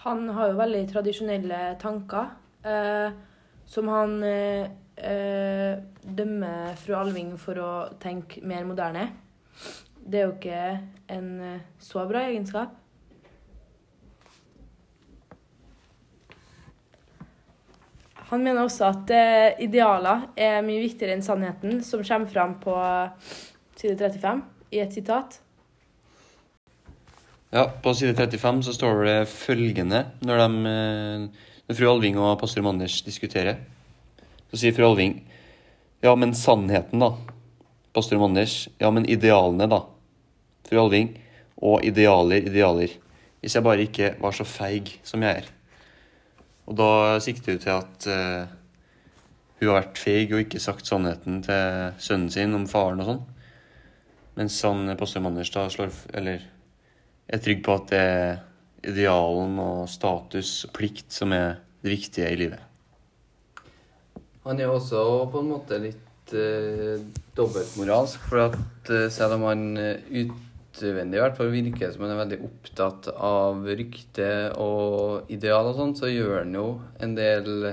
Han 0.04 0.28
har 0.36 0.52
jo 0.52 0.58
veldig 0.60 0.82
tradisjonelle 0.92 1.60
tanker, 1.82 2.30
eh, 2.62 3.10
som 3.66 3.88
han 3.90 4.22
eh, 4.22 4.68
eh, 4.94 5.82
dømmer 6.04 6.76
fru 6.78 6.94
Alving 6.94 7.34
for 7.40 7.58
å 7.58 7.72
tenke 7.98 8.44
mer 8.46 8.68
moderne. 8.68 9.08
Det 9.98 10.20
er 10.20 10.26
jo 10.28 10.36
ikke 10.36 10.62
en 11.16 11.28
eh, 11.42 11.60
så 11.82 12.06
bra 12.06 12.22
egenskap. 12.28 12.76
Han 18.30 18.44
mener 18.44 18.62
også 18.62 18.92
at 18.92 19.10
eh, 19.10 19.64
idealer 19.66 20.28
er 20.36 20.62
mye 20.62 20.84
viktigere 20.86 21.16
enn 21.16 21.26
sannheten, 21.26 21.82
som 21.82 22.04
kommer 22.06 22.30
fram 22.30 22.60
på 22.62 22.76
side 23.80 23.98
35 23.98 24.44
i 24.70 24.84
et 24.84 24.94
sitat. 24.94 25.40
Ja, 27.54 27.68
På 27.82 27.94
side 27.94 28.14
35 28.18 28.62
så 28.66 28.72
står 28.74 29.04
det 29.06 29.18
følgende 29.30 30.00
når, 30.26 30.40
de, 30.42 30.70
eh, 30.70 31.50
når 31.68 31.78
fru 31.78 31.86
Alving 31.92 32.18
og 32.18 32.32
pastor 32.40 32.64
Manders 32.66 32.96
diskuterer. 33.06 33.60
Så 34.50 34.58
sier 34.60 34.74
fru 34.74 34.88
Alving 34.88 35.20
Ja, 36.02 36.14
men 36.18 36.34
sannheten, 36.36 36.98
da? 37.00 37.12
Pastor 37.94 38.18
Manders 38.18 38.68
Ja, 38.82 38.90
men 38.90 39.06
idealene, 39.06 39.68
da? 39.70 39.84
Fru 40.68 40.80
Alving 40.82 41.12
Og 41.62 41.84
idealer, 41.86 42.42
idealer. 42.50 42.96
Hvis 43.40 43.54
jeg 43.54 43.62
bare 43.64 43.86
ikke 43.86 44.14
var 44.20 44.34
så 44.34 44.44
feig 44.48 44.96
som 45.06 45.22
jeg 45.22 45.44
er. 45.44 45.48
Og 46.66 46.74
da 46.80 46.90
sikter 47.20 47.52
hun 47.54 47.60
til 47.60 47.70
at 47.74 48.06
uh, 48.08 48.46
hun 49.60 49.68
har 49.68 49.82
vært 49.82 50.00
feig 50.00 50.32
og 50.32 50.40
ikke 50.40 50.60
sagt 50.64 50.88
sannheten 50.88 51.42
til 51.44 51.92
sønnen 52.00 52.30
sin 52.32 52.56
om 52.56 52.64
faren 52.66 53.02
og 53.04 53.10
sånn. 53.10 53.20
Mens 54.40 54.56
han, 54.64 54.88
pastor 54.98 55.20
Manders 55.22 55.52
da 55.52 55.66
slår 55.70 55.92
f- 55.92 56.06
Eller 57.28 57.40
er 57.40 57.44
trygg 57.44 57.64
på 57.64 57.76
at 57.78 57.90
det 57.92 58.00
er 58.00 58.42
idealen 58.84 59.58
og 59.62 59.88
status 59.88 60.66
og 60.68 60.74
plikt 60.76 61.14
som 61.14 61.32
er 61.32 61.60
det 61.84 61.92
viktige 61.94 62.30
i 62.32 62.40
livet. 62.40 62.60
Han 64.44 64.60
er 64.60 64.68
også 64.68 65.00
på 65.32 65.40
en 65.40 65.52
måte 65.54 65.78
litt 65.80 66.34
eh, 66.36 67.00
dobbeltmoralsk, 67.36 68.26
for 68.28 68.50
at 68.50 68.90
eh, 68.92 69.08
selv 69.12 69.38
om 69.38 69.46
han 69.48 69.64
eh, 69.80 70.02
utvendig 70.20 71.16
i 71.16 71.22
hvert 71.22 71.38
fall 71.38 71.52
virker 71.54 71.94
som 71.94 72.04
han 72.04 72.12
er 72.12 72.20
veldig 72.20 72.40
opptatt 72.50 73.08
av 73.14 73.64
rykte 73.64 74.28
og 74.60 75.32
ideal 75.32 75.70
og 75.70 75.78
sånn, 75.80 75.96
så 75.96 76.12
gjør 76.12 76.42
han 76.42 76.52
jo 76.58 76.66
en 77.00 77.16
del 77.16 77.72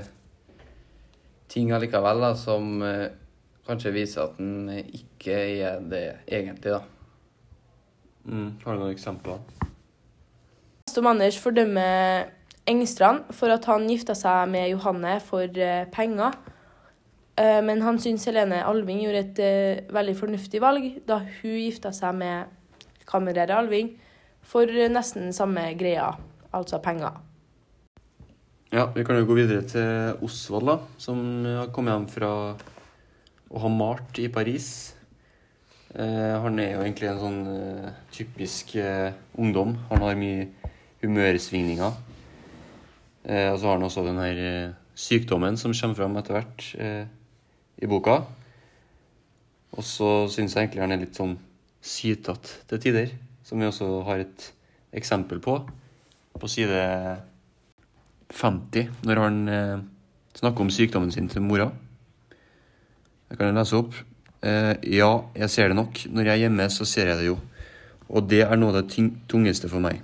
ting 1.52 1.72
allikevel 1.76 2.24
da, 2.24 2.32
som 2.38 2.80
eh, 2.86 3.10
kanskje 3.68 3.94
viser 3.94 4.24
at 4.24 4.40
han 4.40 4.72
ikke 4.80 5.36
er 5.36 5.84
det 5.92 6.06
egentlig, 6.24 6.78
da. 6.78 6.82
Mm. 8.24 8.54
Har 8.64 8.76
du 8.76 8.84
noen 8.84 8.94
eksempler? 8.94 9.42
Pastor 10.86 11.08
Anders 11.08 11.38
fordømmer 11.40 12.30
Engstrand 12.68 13.30
for 13.34 13.50
at 13.50 13.66
han 13.66 13.88
gifta 13.90 14.14
seg 14.14 14.50
med 14.52 14.70
Johanne 14.70 15.16
for 15.24 15.46
eh, 15.58 15.86
penger. 15.90 16.36
Eh, 17.40 17.58
men 17.64 17.82
han 17.82 17.98
syns 18.02 18.28
Helene 18.28 18.60
Alving 18.68 19.00
gjorde 19.02 19.22
et 19.24 19.42
eh, 19.42 19.82
veldig 19.94 20.14
fornuftig 20.18 20.62
valg 20.62 20.86
da 21.08 21.18
hun 21.24 21.58
gifta 21.58 21.90
seg 21.96 22.14
med 22.20 22.52
kammerherre 23.08 23.58
Alving 23.58 23.94
for 24.46 24.68
nesten 24.68 25.32
samme 25.34 25.72
greia. 25.78 26.12
altså 26.52 26.78
penger. 26.78 27.16
Ja, 28.72 28.86
vi 28.94 29.04
kan 29.04 29.16
jo 29.16 29.26
gå 29.26 29.34
videre 29.34 29.62
til 29.68 30.24
Osvald, 30.24 30.66
da, 30.66 30.78
som 30.98 31.44
har 31.44 31.72
kommet 31.72 31.92
hjem 31.92 32.08
fra 32.08 32.30
å 33.52 33.62
ha 33.64 33.68
malt 33.68 34.18
i 34.20 34.28
Paris. 34.32 34.94
Eh, 35.92 36.34
han 36.40 36.56
er 36.56 36.70
jo 36.72 36.84
egentlig 36.86 37.08
en 37.10 37.18
sånn 37.20 37.40
eh, 37.52 37.88
typisk 38.14 38.70
eh, 38.80 39.12
ungdom. 39.36 39.74
Han 39.90 40.04
har 40.06 40.16
mye 40.16 40.46
humørsvingninger. 41.02 41.98
Og 43.22 43.56
så 43.60 43.68
har 43.68 43.76
han 43.76 43.84
også 43.86 44.02
den 44.02 44.16
her 44.18 44.38
sykdommen 44.98 45.54
som 45.58 45.74
kommer 45.78 45.94
fram 45.94 46.16
etter 46.18 46.34
hvert 46.34 46.64
i 46.74 47.90
boka. 47.90 48.16
Og 49.78 49.86
så 49.86 50.08
syns 50.26 50.56
jeg 50.56 50.64
egentlig 50.66 50.82
han 50.82 50.94
er 50.96 51.00
litt 51.04 51.20
sånn 51.20 51.36
sytete 51.78 52.64
til 52.70 52.82
tider, 52.82 53.12
som 53.46 53.62
vi 53.62 53.68
også 53.68 53.92
har 54.08 54.24
et 54.24 54.48
eksempel 54.98 55.38
på 55.42 55.60
på 56.34 56.50
side 56.50 56.82
50, 58.34 58.90
når 59.06 59.22
han 59.22 59.38
snakker 60.34 60.66
om 60.66 60.74
sykdommen 60.74 61.14
sin 61.14 61.30
til 61.30 61.46
mora. 61.46 61.68
Jeg 63.30 63.38
kan 63.38 63.54
lese 63.54 63.78
opp. 63.78 63.94
Eh, 64.42 64.74
ja, 64.98 65.10
jeg 65.38 65.50
ser 65.54 65.70
det 65.70 65.78
nok. 65.78 66.02
Når 66.10 66.26
jeg 66.26 66.34
er 66.34 66.44
hjemme, 66.46 66.66
så 66.74 66.86
ser 66.88 67.12
jeg 67.12 67.20
det 67.20 67.28
jo. 67.30 67.38
Og 68.12 68.26
det 68.28 68.42
er 68.44 68.58
noe 68.58 68.74
av 68.74 68.82
det 68.82 69.06
tungeste 69.30 69.70
for 69.70 69.82
meg. 69.84 70.02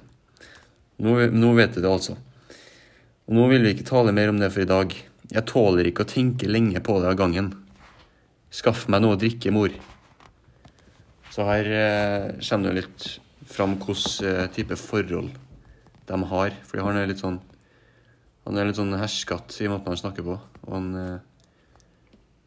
Nå, 1.03 1.15
nå 1.35 1.53
vet 1.59 1.75
jeg 1.77 1.85
det, 1.85 1.91
altså. 1.91 2.17
Og 3.29 3.37
nå 3.37 3.49
vil 3.51 3.67
vi 3.67 3.75
ikke 3.75 3.89
tale 3.91 4.15
mer 4.15 4.31
om 4.33 4.39
det 4.41 4.53
for 4.55 4.65
i 4.65 4.71
dag. 4.71 4.95
Jeg 5.29 5.47
tåler 5.51 5.91
ikke 5.91 6.07
å 6.07 6.09
tenke 6.09 6.49
lenge 6.49 6.81
på 6.85 6.97
det 7.03 7.11
av 7.11 7.19
gangen. 7.19 7.51
Skaff 8.55 8.87
meg 8.89 9.03
noe 9.05 9.19
å 9.19 9.21
drikke, 9.21 9.53
mor. 9.53 9.75
Så 11.35 11.45
her 11.47 11.69
eh, 11.69 12.31
kommer 12.49 12.71
det 12.71 12.79
litt 12.79 13.09
fram 13.49 13.77
hvilken 13.83 14.31
eh, 14.31 14.49
type 14.55 14.79
forhold 14.81 15.35
de 16.09 16.21
har. 16.33 16.57
Fordi 16.71 16.87
han 16.87 17.01
er 17.01 17.11
litt 17.11 17.23
sånn 17.25 17.43
Han 18.49 18.57
er 18.57 18.65
litt 18.65 18.79
sånn 18.79 18.97
herskete 18.97 19.61
i 19.61 19.69
måten 19.69 19.93
han 19.93 19.99
snakker 20.01 20.25
på. 20.25 20.39
Og 20.65 20.71
han 20.73 20.87
eh, 20.97 21.19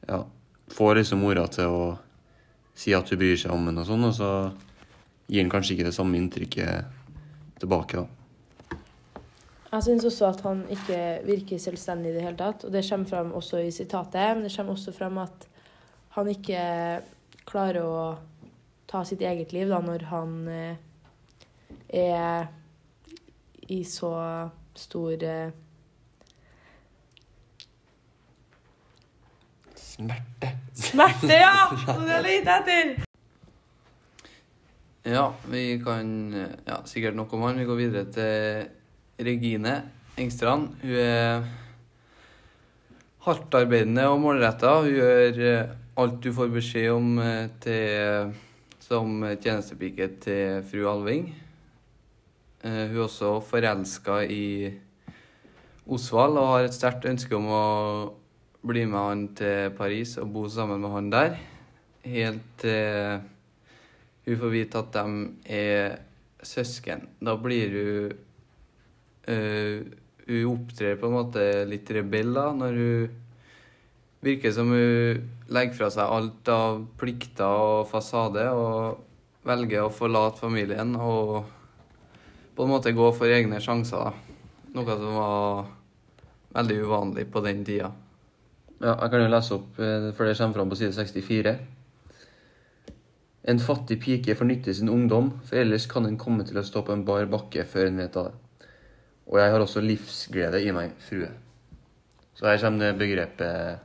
ja, 0.07 0.24
får 0.72 1.01
liksom 1.01 1.22
mora 1.24 1.46
til 1.51 1.70
å 1.72 1.84
si 2.78 2.96
at 2.96 3.10
hun 3.12 3.20
bryr 3.22 3.38
seg 3.40 3.54
om 3.54 3.68
henne 3.68 3.84
og 3.84 3.90
sånn, 3.90 4.08
og 4.08 4.16
så 4.16 4.32
gir 5.28 5.44
han 5.44 5.51
kanskje 5.51 5.75
ikke 5.75 5.88
det 5.90 5.96
samme 5.96 6.18
inntrykket 6.20 7.62
tilbake, 7.62 8.01
da. 8.01 8.08
Jeg 9.72 9.86
syns 9.86 10.04
også 10.04 10.25
at 10.28 10.42
han 10.44 10.66
ikke 10.74 10.98
virker 11.24 11.60
selvstendig 11.62 12.12
i 12.12 12.16
det 12.18 12.24
hele 12.25 12.36
tatt. 12.36 12.66
Og 12.68 12.74
det 12.74 12.84
kommer 12.90 13.08
fram 13.08 13.30
også 13.40 13.62
i 13.63 13.70
sitatet, 13.72 14.36
men 14.36 14.44
det 14.44 14.51
kommer 14.51 14.75
også 14.75 14.92
fram 14.92 15.22
at 15.22 15.46
han 16.18 16.28
ikke 16.28 16.63
klarer 17.48 17.88
å 17.88 18.01
ta 18.92 19.06
sitt 19.08 19.24
eget 19.24 19.54
liv 19.56 19.72
da, 19.72 19.80
når 19.80 20.04
han 20.10 20.34
eh, 20.51 20.75
er 22.01 22.50
i 23.72 23.80
så 23.88 24.12
stor 24.75 25.24
eh, 25.24 25.56
Smerte. 29.92 30.61
Smerte, 30.78 31.34
ja! 31.36 31.70
Som 31.86 32.06
du 32.08 32.12
er 32.16 32.24
lett 32.24 32.48
etter! 32.48 32.92
Ja, 35.04 35.25
vi 35.50 35.63
kan 35.84 36.12
Ja, 36.68 36.82
sikkert 36.86 37.18
nok 37.18 37.34
om 37.34 37.44
han. 37.48 37.58
Vi 37.60 37.66
går 37.68 37.80
videre 37.80 38.06
til 38.13 39.25
Regine 39.25 39.74
Engstrand. 40.22 40.70
Hun 40.84 40.96
er 41.01 41.44
hardtarbeidende 43.25 44.08
og 44.10 44.22
målretta. 44.24 44.78
Hun 44.86 44.96
gjør 44.96 45.42
eh, 45.50 45.74
alt 46.01 46.22
du 46.24 46.32
får 46.34 46.54
beskjed 46.54 46.92
om 46.94 47.20
eh, 47.22 47.50
til, 47.63 48.32
som 48.82 49.20
tjenestepike 49.42 50.08
til 50.24 50.63
fru 50.72 50.86
Alving. 50.94 51.28
Eh, 52.63 52.88
Hun 52.88 52.96
er 52.96 53.04
også 53.10 53.36
forelska 53.46 54.22
i 54.30 54.72
Osvald 55.92 56.38
og 56.40 56.51
har 56.54 56.70
et 56.70 56.78
sterkt 56.78 57.10
ønske 57.10 57.36
om 57.36 57.50
å 57.51 57.66
bli 58.62 58.86
med 58.86 59.00
han 59.00 59.27
til 59.38 59.72
Paris 59.77 60.18
og 60.22 60.32
bo 60.34 60.46
sammen 60.50 60.82
med 60.84 60.94
han 60.96 61.12
der. 61.13 61.38
Helt 62.06 62.48
til 62.62 63.22
hun 64.25 64.38
får 64.38 64.53
vite 64.53 64.82
at 64.82 64.94
de 64.94 65.06
er 65.50 65.96
søsken. 66.46 67.08
Da 67.22 67.36
blir 67.41 67.74
hun 67.77 68.13
uh, 69.30 69.82
Hun 70.22 70.46
opptrer 70.53 71.00
på 71.01 71.10
en 71.10 71.15
måte 71.18 71.44
litt 71.68 71.89
rebell 71.91 72.30
da, 72.38 72.51
når 72.56 72.75
hun 72.77 73.15
virker 74.22 74.53
som 74.53 74.70
hun 74.70 75.25
legger 75.50 75.74
fra 75.75 75.89
seg 75.91 76.13
alt 76.13 76.51
av 76.53 76.84
plikter 77.01 77.50
og 77.50 77.89
fasade 77.89 78.46
og 78.53 79.01
velger 79.50 79.88
å 79.88 79.91
forlate 79.91 80.39
familien 80.39 80.94
og 80.96 81.50
på 82.56 82.63
en 82.63 82.72
måte 82.72 82.94
gå 82.94 83.10
for 83.18 83.34
egne 83.34 83.60
sjanser. 83.60 84.12
da. 84.12 84.13
Noe 84.77 84.98
som 85.01 85.18
var 85.18 85.68
veldig 86.62 86.80
uvanlig 86.86 87.27
på 87.34 87.44
den 87.44 87.65
tida. 87.65 87.89
Ja, 88.82 88.96
jeg 88.98 89.12
kan 89.14 89.22
jo 89.22 89.30
lese 89.30 89.54
opp, 89.60 89.80
eh, 89.80 90.08
for 90.18 90.26
det 90.26 90.38
kommer 90.38 90.58
fram 90.58 90.70
på 90.70 90.78
side 90.80 90.94
64. 90.94 91.52
En 93.44 93.60
fattig 93.60 94.00
pike 94.02 94.36
får 94.36 94.46
nytte 94.46 94.74
sin 94.74 94.90
ungdom, 94.90 95.32
for 95.46 95.56
ellers 95.62 95.86
kan 95.86 96.06
hun 96.06 96.18
komme 96.18 96.46
til 96.46 96.58
å 96.58 96.66
stå 96.66 96.82
på 96.86 96.94
en 96.94 97.06
bar 97.06 97.28
bakke 97.30 97.66
før 97.66 97.90
hun 97.90 98.02
vet 98.02 98.18
av 98.18 98.30
det. 98.30 98.68
Og 99.28 99.38
jeg 99.38 99.52
har 99.52 99.62
også 99.62 99.84
livsglede 99.86 100.64
i 100.66 100.72
meg, 100.74 100.96
frue. 100.98 101.30
Så 102.34 102.48
her 102.48 102.58
kommer 102.58 102.80
det 102.88 102.98
begrepet 102.98 103.80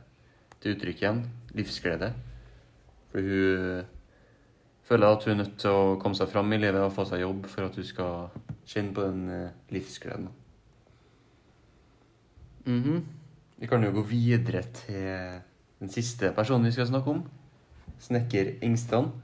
til 0.61 0.73
uttrykk 0.73 1.03
igjen. 1.03 1.21
Livsglede. 1.53 2.09
For 3.11 3.21
hun 3.21 3.85
føler 4.87 5.07
at 5.07 5.23
hun 5.23 5.35
er 5.35 5.43
nødt 5.43 5.59
til 5.61 5.77
å 5.77 5.95
komme 6.01 6.17
seg 6.17 6.31
fram 6.33 6.51
i 6.53 6.57
livet 6.57 6.81
og 6.81 6.95
få 6.95 7.05
seg 7.05 7.21
jobb 7.21 7.45
for 7.51 7.69
at 7.69 7.77
hun 7.77 7.85
skal 7.85 8.43
kjenne 8.65 8.93
på 8.97 9.05
den 9.05 9.29
livsgleden. 9.69 10.27
livsgleden. 10.27 10.27
Mhm. 12.65 13.16
Vi 13.57 13.67
kan 13.67 13.81
jo 13.81 13.89
gå 13.95 14.03
videre 14.05 14.61
til 14.69 15.39
den 15.79 15.89
siste 15.89 16.29
personen 16.35 16.67
vi 16.67 16.75
skal 16.75 16.89
snakke 16.91 17.09
om. 17.09 17.23
Snekker 17.99 18.51
Engstrand. 18.65 19.15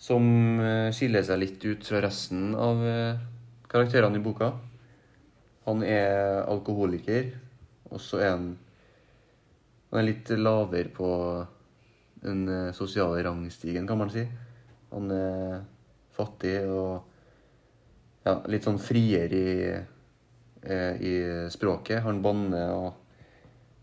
Som 0.00 0.24
eh, 0.64 0.88
skiller 0.96 1.22
seg 1.22 1.38
litt 1.38 1.66
ut 1.68 1.86
fra 1.86 2.00
resten 2.02 2.54
av 2.58 2.82
eh, 2.82 3.20
karakterene 3.70 4.18
i 4.18 4.24
boka. 4.24 4.48
Han 5.68 5.84
er 5.86 6.40
alkoholiker, 6.48 7.28
og 7.92 8.02
så 8.02 8.24
er 8.24 8.34
han 8.34 8.50
Han 9.90 9.98
er 9.98 10.06
litt 10.06 10.28
lavere 10.38 10.90
på 10.94 11.06
den 12.22 12.48
eh, 12.48 12.74
sosiale 12.74 13.22
rangstigen, 13.26 13.86
kan 13.86 13.98
man 13.98 14.10
si. 14.10 14.22
Han 14.90 15.10
er 15.14 15.62
fattig 16.14 16.58
og 16.66 17.02
ja, 18.26 18.36
litt 18.50 18.66
sånn 18.66 18.78
friere 18.82 19.40
i 19.40 19.56
i 20.60 21.14
språket. 21.48 22.02
Han 22.04 22.18
banner 22.20 22.72
og 22.74 22.88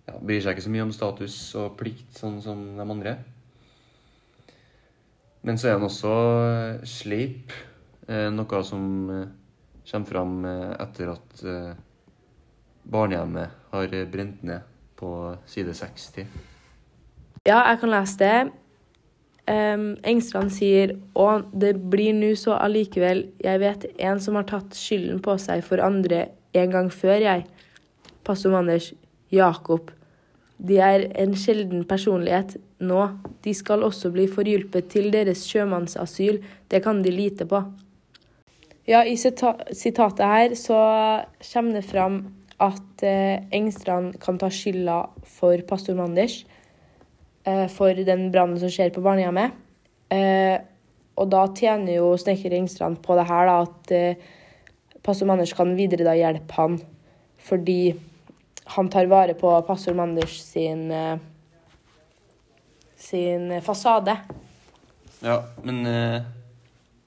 ja, 0.07 0.17
bryr 0.22 0.43
seg 0.43 0.55
ikke 0.55 0.65
så 0.67 0.74
mye 0.74 0.86
om 0.86 0.93
status 0.96 1.38
og 1.57 1.74
plikt, 1.79 2.12
sånn 2.19 2.38
som 2.43 2.62
de 2.77 2.86
andre. 2.86 3.15
Men 5.48 5.60
så 5.60 5.69
er 5.69 5.77
han 5.77 5.88
også 5.88 6.13
eh, 6.43 6.86
sleip, 6.88 7.53
eh, 8.07 8.27
noe 8.34 8.62
som 8.67 8.86
eh, 9.13 9.27
kommer 9.88 10.12
fram 10.12 10.38
eh, 10.48 10.72
etter 10.84 11.12
at 11.13 11.43
eh, 11.48 11.74
barnehjemmet 12.88 13.67
har 13.72 13.96
eh, 13.96 14.07
brent 14.12 14.41
ned 14.48 14.74
på 14.98 15.12
side 15.48 15.75
60. 15.77 16.25
Ja, 17.48 17.62
jeg 17.69 17.84
kan 17.84 17.93
lese 17.93 18.19
det. 18.19 18.38
Um, 19.48 19.93
Engstrand 20.03 20.51
sier 20.51 20.98
Og 21.15 21.46
det 21.55 21.69
blir 21.88 22.12
nå 22.12 22.34
så 22.36 22.57
allikevel, 22.60 23.29
jeg 23.39 23.62
vet 23.62 23.86
en 24.03 24.19
som 24.19 24.36
har 24.36 24.43
tatt 24.50 24.75
skylden 24.75 25.22
på 25.24 25.38
seg 25.39 25.63
for 25.63 25.79
andre 25.79 26.25
en 26.54 26.72
gang 26.72 26.92
før, 26.94 27.18
jeg. 27.22 27.46
Pastor 28.24 28.54
Manders. 28.54 28.94
Jakob. 29.32 29.92
De 30.58 30.80
er 30.82 31.06
en 31.20 31.36
sjelden 31.38 31.84
personlighet 31.88 32.56
nå. 32.80 33.01
De 33.44 33.54
skal 33.54 33.84
også 33.86 34.12
bli 34.13 34.25
forhjulpet 34.32 34.89
til 34.94 35.12
deres 35.13 35.44
sjømannsasyl. 35.50 36.39
Det 36.72 36.82
kan 36.84 37.04
de 37.04 37.13
lite 37.13 37.46
på. 37.50 37.62
Ja, 38.88 39.04
i 39.04 39.18
sita 39.20 39.54
sitatet 39.75 40.24
her 40.24 40.56
så 40.56 40.80
kommer 41.51 41.75
det 41.75 41.89
fram 41.89 42.22
at 42.63 43.04
eh, 43.06 43.44
Engstrand 43.54 44.16
kan 44.24 44.39
ta 44.39 44.48
skylda 44.50 45.01
for 45.27 45.62
pastor 45.68 45.98
Manders 46.00 46.39
eh, 47.44 47.68
for 47.70 47.94
den 48.08 48.30
brannen 48.32 48.58
som 48.62 48.72
skjer 48.72 48.94
på 48.96 49.04
barnehjemmet. 49.06 49.54
Eh, 50.16 50.56
og 51.18 51.30
da 51.34 51.44
tjener 51.58 51.98
jo 51.98 52.13
snekker 52.18 52.56
Engstrand 52.56 53.01
på 53.04 53.18
det 53.20 53.27
her, 53.27 53.50
da, 53.50 53.60
at 53.68 53.94
eh, 53.94 54.25
pastor 55.07 55.29
Manders 55.29 55.55
kan 55.55 55.71
videre 55.77 56.03
da 56.03 56.13
hjelpe 56.17 56.59
han. 56.59 56.77
Fordi 57.47 57.95
han 58.75 58.89
tar 58.91 59.07
vare 59.07 59.37
på 59.39 59.53
pastor 59.67 59.95
Manders 59.95 60.41
sin, 60.43 60.91
eh, 60.91 61.19
sin 62.95 63.61
fasade. 63.61 64.17
Ja, 65.23 65.43
men 65.63 65.85
eh, 65.85 66.17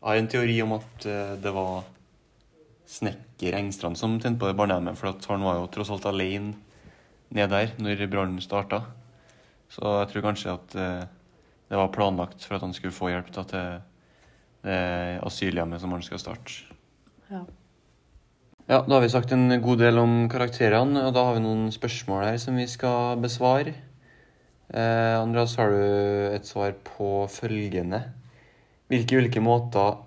jeg 0.00 0.08
har 0.08 0.16
en 0.16 0.30
teori 0.32 0.56
om 0.64 0.72
at 0.78 1.04
eh, 1.06 1.34
det 1.36 1.52
var 1.52 1.84
snekker 2.88 3.58
Engstrand 3.58 4.00
som 4.00 4.16
tente 4.18 4.40
på 4.40 4.48
det 4.48 4.56
barnehjemmet, 4.56 4.96
for 4.98 5.12
at 5.12 5.28
han 5.28 5.44
var 5.44 5.60
jo 5.60 5.68
tross 5.70 5.92
alt 5.92 6.08
alene 6.08 6.56
ned 7.28 7.52
der 7.52 7.76
når 7.78 8.08
brannen 8.10 8.40
starta. 8.42 8.80
Så 9.70 9.84
jeg 10.00 10.10
tror 10.10 10.24
kanskje 10.24 10.56
at 10.56 10.72
det 10.74 11.78
var 11.78 11.92
planlagt 11.94 12.42
for 12.42 12.56
at 12.56 12.64
han 12.64 12.74
skulle 12.74 12.96
få 12.96 13.12
hjelp 13.12 13.30
da, 13.36 13.44
til 13.46 13.68
det 14.66 14.80
asylhjemmet 15.22 15.78
som 15.84 15.94
han 15.94 16.02
skal 16.02 16.18
starte. 16.18 16.64
Ja. 17.30 17.44
Ja, 18.70 18.84
da 18.86 18.94
har 18.94 19.02
vi 19.02 19.08
sagt 19.10 19.32
en 19.34 19.50
god 19.58 19.80
del 19.82 19.96
om 19.98 20.12
karakterene, 20.30 21.00
og 21.08 21.14
da 21.16 21.24
har 21.26 21.34
vi 21.34 21.40
noen 21.42 21.72
spørsmål 21.74 22.20
her 22.22 22.36
som 22.38 22.54
vi 22.54 22.68
skal 22.70 23.18
besvare. 23.18 23.72
Eh, 24.70 25.14
Andreas, 25.18 25.56
har 25.58 25.74
du 25.74 26.36
et 26.36 26.46
svar 26.46 26.76
på 26.86 27.08
følgende? 27.34 27.98
Hvilke 28.86 29.18
ulike 29.18 29.42
måter 29.42 29.98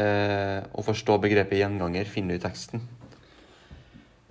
eh, 0.00 0.64
å 0.64 0.86
forstå 0.86 1.18
begrepet 1.26 1.60
gjenganger 1.60 2.08
finner 2.08 2.32
du 2.32 2.40
i 2.40 2.44
teksten? 2.46 2.86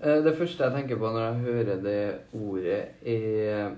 Eh, 0.01 0.17
Det 0.25 0.33
første 0.33 0.65
jeg 0.65 0.77
tenker 0.79 0.97
på 0.97 1.13
når 1.13 1.27
jeg 1.27 1.45
hører 1.45 1.85
det 1.85 2.03
ordet, 2.41 2.81
er 3.05 3.77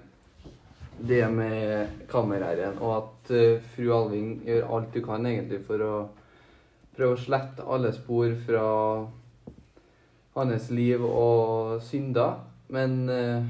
det 1.03 1.23
med 1.35 2.07
kammerherren, 2.07 2.79
og 2.79 2.95
at 3.01 3.35
eh, 3.35 3.59
fru 3.75 3.91
Alving 3.99 4.37
gjør 4.47 4.71
alt 4.71 4.95
du 4.95 5.03
kan 5.03 5.27
egentlig 5.27 5.65
for 5.67 5.83
å 5.83 5.95
prøve 6.95 7.19
å 7.19 7.23
slette 7.27 7.67
alle 7.67 7.91
spor 7.91 8.31
fra 8.47 8.67
hans 10.37 10.69
liv 10.69 11.03
og 11.05 11.81
synder. 11.81 12.39
Men 12.73 13.09
eh, 13.09 13.43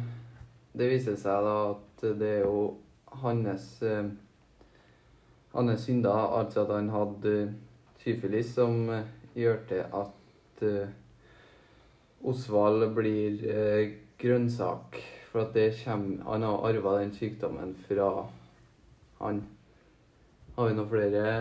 det 0.78 0.90
viser 0.92 1.18
seg 1.20 1.44
da 1.46 1.56
at 1.72 2.06
det 2.20 2.32
er 2.38 2.46
jo 2.46 2.78
hans 3.24 3.68
eh, 3.82 4.10
hans 5.56 5.86
synder, 5.88 6.38
altså 6.38 6.66
at 6.66 6.74
han 6.76 6.92
hadde 6.94 7.36
syfilis, 8.04 8.54
som 8.54 8.90
eh, 8.94 9.10
gjør 9.36 9.62
til 9.70 9.84
at 9.86 10.14
Osvald 12.26 12.88
blir 12.96 13.44
grønnsak. 14.18 14.98
For 15.30 15.44
at 15.44 15.54
det 15.54 15.68
kommer, 15.84 16.24
han 16.26 16.46
har 16.48 16.66
arva 16.66 16.96
den 16.98 17.14
sykdommen 17.14 17.76
fra 17.86 18.08
han. 19.20 19.44
Har 20.56 20.72
vi 20.72 20.78
noen 20.80 20.90
flere 20.90 21.36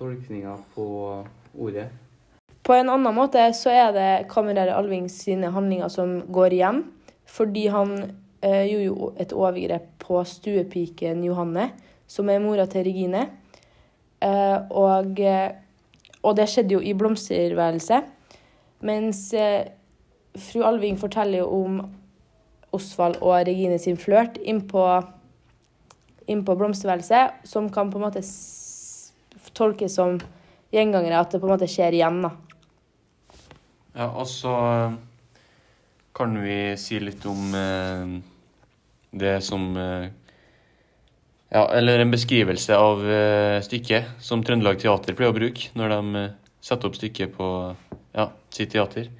tolkninger 0.00 0.64
på 0.72 0.86
ordet? 1.52 1.90
På 2.62 2.74
en 2.76 2.90
annen 2.92 3.14
måte 3.14 3.42
så 3.58 3.72
er 3.74 3.94
det 3.94 4.10
kammerer 4.30 4.70
Alving 4.74 5.08
sine 5.10 5.50
handlinger 5.50 5.90
som 5.90 6.20
går 6.32 6.54
igjen. 6.54 6.82
Fordi 7.26 7.66
han 7.72 7.94
eh, 8.44 8.66
gjorde 8.68 8.84
jo 8.86 9.08
et 9.22 9.32
overgrep 9.34 9.88
på 10.02 10.20
stuepiken 10.28 11.24
Johanne, 11.26 11.70
som 12.06 12.30
er 12.30 12.42
mora 12.42 12.68
til 12.70 12.86
Regine. 12.86 13.26
Eh, 14.22 14.58
og, 14.70 15.18
eh, 15.18 15.54
og 16.22 16.36
det 16.38 16.46
skjedde 16.50 16.76
jo 16.76 16.82
i 16.84 16.94
blomsterværelset. 16.94 18.06
Mens 18.86 19.24
eh, 19.34 19.72
fru 20.38 20.62
Alving 20.66 21.00
forteller 21.00 21.42
jo 21.42 21.48
om 21.64 21.82
Osvald 22.72 23.18
og 23.20 23.34
Regine 23.48 23.78
sin 23.82 23.98
flørt 24.00 24.38
innpå 24.38 24.84
inn 26.30 26.44
på 26.46 26.54
blomsterværelset, 26.56 27.42
som 27.48 27.68
kan 27.72 27.90
på 27.90 27.98
en 27.98 28.06
måte 28.06 28.22
tolkes 29.52 29.98
som 29.98 30.20
gjengangere, 30.72 31.18
at 31.18 31.34
det 31.34 31.42
på 31.42 31.48
en 31.48 31.54
måte 31.56 31.68
skjer 31.68 31.98
igjen, 31.98 32.22
da. 32.24 32.30
Ja, 33.92 34.08
og 34.08 34.24
så 34.28 34.52
kan 36.16 36.36
vi 36.40 36.58
si 36.80 37.00
litt 37.00 37.24
om 37.28 37.54
eh, 37.56 38.12
det 39.12 39.38
som 39.44 39.72
eh, 39.76 40.10
Ja, 41.52 41.66
eller 41.76 42.00
en 42.00 42.12
beskrivelse 42.12 42.76
av 42.76 43.02
eh, 43.04 43.58
stykket 43.60 44.22
som 44.24 44.40
Trøndelag 44.40 44.80
Teater 44.80 45.16
pleier 45.16 45.34
å 45.34 45.36
bruke 45.36 45.68
når 45.76 45.92
de 45.92 46.22
eh, 46.22 46.32
setter 46.64 46.88
opp 46.88 46.96
stykket 46.96 47.34
på 47.36 47.48
ja, 48.16 48.30
sitt 48.54 48.72
teater. 48.72 49.10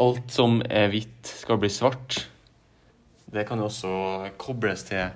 Alt 0.00 0.32
som 0.32 0.62
er 0.64 0.88
hvitt, 0.92 1.28
skal 1.42 1.60
bli 1.60 1.68
svart. 1.72 2.22
Det 3.28 3.44
kan 3.48 3.60
jo 3.60 3.68
også 3.68 3.92
kobles 4.40 4.86
til 4.88 5.10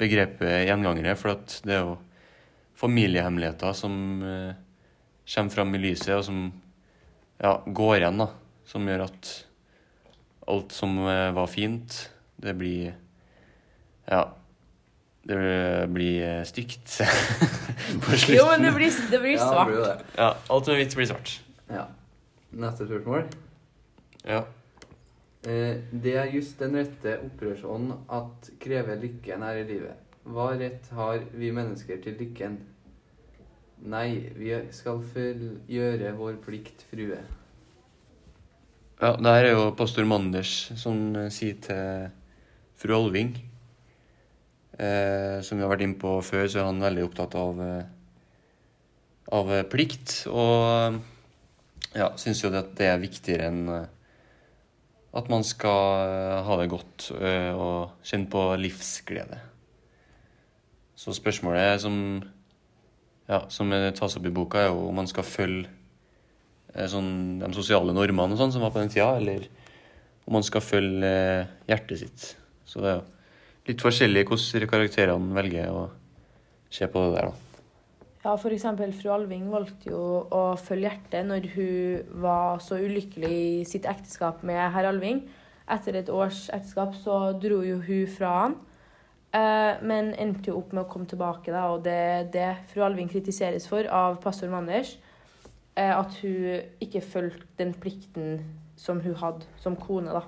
begrepet 0.00 0.66
gjengangere, 0.66 1.14
for 1.18 1.38
det 1.66 1.74
er 1.76 1.84
jo 1.84 1.96
familiehemmeligheter 2.78 3.74
som 3.76 3.98
eh, 4.26 4.54
kommer 5.30 5.54
fram 5.54 5.74
i 5.78 5.82
lyset, 5.86 6.16
og 6.18 6.24
som 6.26 6.46
ja, 7.42 7.52
går 7.66 7.96
igjen, 8.00 8.18
da. 8.22 8.28
Som 8.66 8.86
gjør 8.88 9.04
at 9.06 9.30
alt 10.48 10.72
som 10.74 10.98
eh, 11.08 11.30
var 11.36 11.46
fint, 11.50 12.10
det 12.42 12.54
blir 12.58 12.94
Ja. 14.10 14.24
Det 15.26 15.38
blir 15.90 16.20
eh, 16.22 16.42
stygt 16.46 17.00
på 18.04 18.12
slutten. 18.14 18.36
Jo, 18.36 18.44
men 18.52 18.62
det 18.62 18.70
blir, 18.76 18.92
det 19.10 19.18
blir 19.18 19.32
Ja, 19.34 19.40
det 19.42 19.48
svart. 19.50 19.72
blir 19.72 19.80
det. 19.82 19.96
Ja, 20.20 20.28
alt 20.54 20.64
som 20.68 20.74
er 20.74 20.78
hvitt, 20.78 20.94
blir 20.94 21.08
svart. 21.10 21.32
Ja. 21.66 21.86
Neste 22.56 22.86
spørsmål. 22.86 23.24
Ja. 24.22 24.44
Eh, 25.46 25.80
det 25.90 26.14
er 26.18 26.30
just 26.30 26.58
den 26.62 26.78
rette 26.78 27.16
opprørsånd 27.26 27.90
at 28.06 28.50
krever 28.62 28.96
lykken 29.02 29.42
her 29.42 29.58
i 29.64 29.66
livet. 29.66 29.98
Hva 30.26 30.52
rett 30.58 30.86
har 30.94 31.20
vi 31.34 31.50
mennesker 31.54 31.98
til 32.02 32.16
lykken? 32.22 32.60
Nei, 33.84 34.32
vi 34.32 34.54
skal 34.72 35.02
gjøre 35.68 36.12
vår 36.16 36.38
plikt, 36.44 36.86
frue. 36.90 37.18
ja 39.00 39.10
det 39.20 39.34
her 39.34 39.44
er 39.44 39.52
jo 39.52 39.74
pastor 39.76 40.06
Manders 40.08 40.72
som 40.80 41.16
eh, 41.16 41.28
sier 41.28 41.58
til 41.60 42.06
fru 42.80 42.94
Alving 42.96 43.34
eh, 44.78 45.42
Som 45.44 45.58
vi 45.58 45.64
har 45.64 45.72
vært 45.72 45.84
inne 45.84 46.00
på 46.00 46.14
før, 46.24 46.48
så 46.48 46.62
er 46.62 46.70
han 46.70 46.80
veldig 46.80 47.04
opptatt 47.04 47.36
av 47.36 47.60
eh, 47.60 47.92
av 49.36 49.52
plikt. 49.72 50.22
Og 50.30 50.56
eh, 50.70 50.98
ja, 51.98 52.12
syns 52.16 52.40
jo 52.44 52.52
at 52.54 52.72
det 52.78 52.88
er 52.88 53.02
viktigere 53.02 53.50
enn 53.50 53.68
at 55.16 55.28
man 55.32 55.44
skal 55.48 56.42
ha 56.44 56.56
det 56.60 56.66
godt 56.68 57.06
og 57.16 58.04
kjenne 58.04 58.28
på 58.28 58.40
livsglede. 58.60 59.38
Så 60.96 61.14
spørsmålet 61.16 61.80
som, 61.80 61.96
ja, 63.26 63.42
som 63.50 63.72
tas 63.98 64.16
opp 64.18 64.26
i 64.28 64.34
boka, 64.34 64.62
er 64.62 64.70
jo 64.70 64.88
om 64.90 65.00
man 65.00 65.08
skal 65.10 65.26
følge 65.26 65.68
eh, 66.74 66.86
sånn, 66.90 67.40
de 67.42 67.52
sosiale 67.56 67.94
normene 67.96 68.36
og 68.36 68.40
sånn 68.40 68.54
som 68.54 68.64
var 68.64 68.74
på 68.74 68.82
den 68.82 68.92
tida, 68.92 69.12
eller 69.18 69.48
om 70.26 70.38
man 70.38 70.46
skal 70.46 70.64
følge 70.64 71.10
eh, 71.10 71.54
hjertet 71.70 72.02
sitt. 72.02 72.28
Så 72.66 72.82
det 72.82 72.92
er 72.92 73.00
jo 73.00 73.06
litt 73.70 73.82
forskjellig 73.82 74.26
hvordan 74.28 74.70
karakterene 74.70 75.36
velger 75.36 75.74
å 75.74 75.88
se 76.70 76.86
på 76.90 77.02
det 77.06 77.16
der, 77.16 77.30
da. 77.30 77.42
Ja, 78.26 78.32
eksempel 78.34 78.90
fru 78.90 79.12
Alving 79.14 79.44
valgte 79.52 79.92
jo 79.92 79.98
å 80.34 80.40
følge 80.58 80.88
hjertet 80.88 81.28
når 81.28 81.44
hun 81.52 82.14
var 82.24 82.58
så 82.64 82.78
ulykkelig 82.82 83.30
i 83.30 83.66
sitt 83.68 83.86
ekteskap 83.86 84.42
med 84.46 84.58
herr 84.74 84.88
Alving. 84.90 85.20
Etter 85.70 85.98
et 86.00 86.10
års 86.10 86.48
ekteskap 86.54 86.96
så 86.98 87.36
dro 87.38 87.60
jo 87.62 87.78
hun 87.86 88.10
fra 88.10 88.32
han, 88.40 88.56
men 89.36 90.14
endte 90.16 90.48
jo 90.48 90.60
opp 90.60 90.70
med 90.72 90.84
å 90.84 90.88
komme 90.88 91.08
tilbake, 91.10 91.52
da, 91.52 91.66
og 91.74 91.82
det 91.84 91.92
er 91.92 92.28
det 92.32 92.46
fru 92.70 92.84
Alving 92.86 93.10
kritiseres 93.10 93.66
for 93.68 93.84
av 93.92 94.16
pastor 94.22 94.48
Manders. 94.52 94.94
Eh, 95.76 95.92
at 95.92 96.14
hun 96.22 96.62
ikke 96.80 97.02
fulgte 97.04 97.46
den 97.58 97.74
plikten 97.76 98.40
som 98.80 99.02
hun 99.04 99.16
hadde 99.20 99.44
som 99.60 99.76
kone, 99.76 100.14
da. 100.14 100.22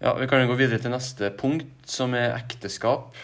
Ja, 0.00 0.14
Vi 0.14 0.26
kan 0.26 0.40
jo 0.40 0.52
gå 0.52 0.56
videre 0.56 0.78
til 0.78 0.94
neste 0.94 1.32
punkt, 1.36 1.66
som 1.84 2.14
er 2.14 2.36
ekteskap. 2.38 3.16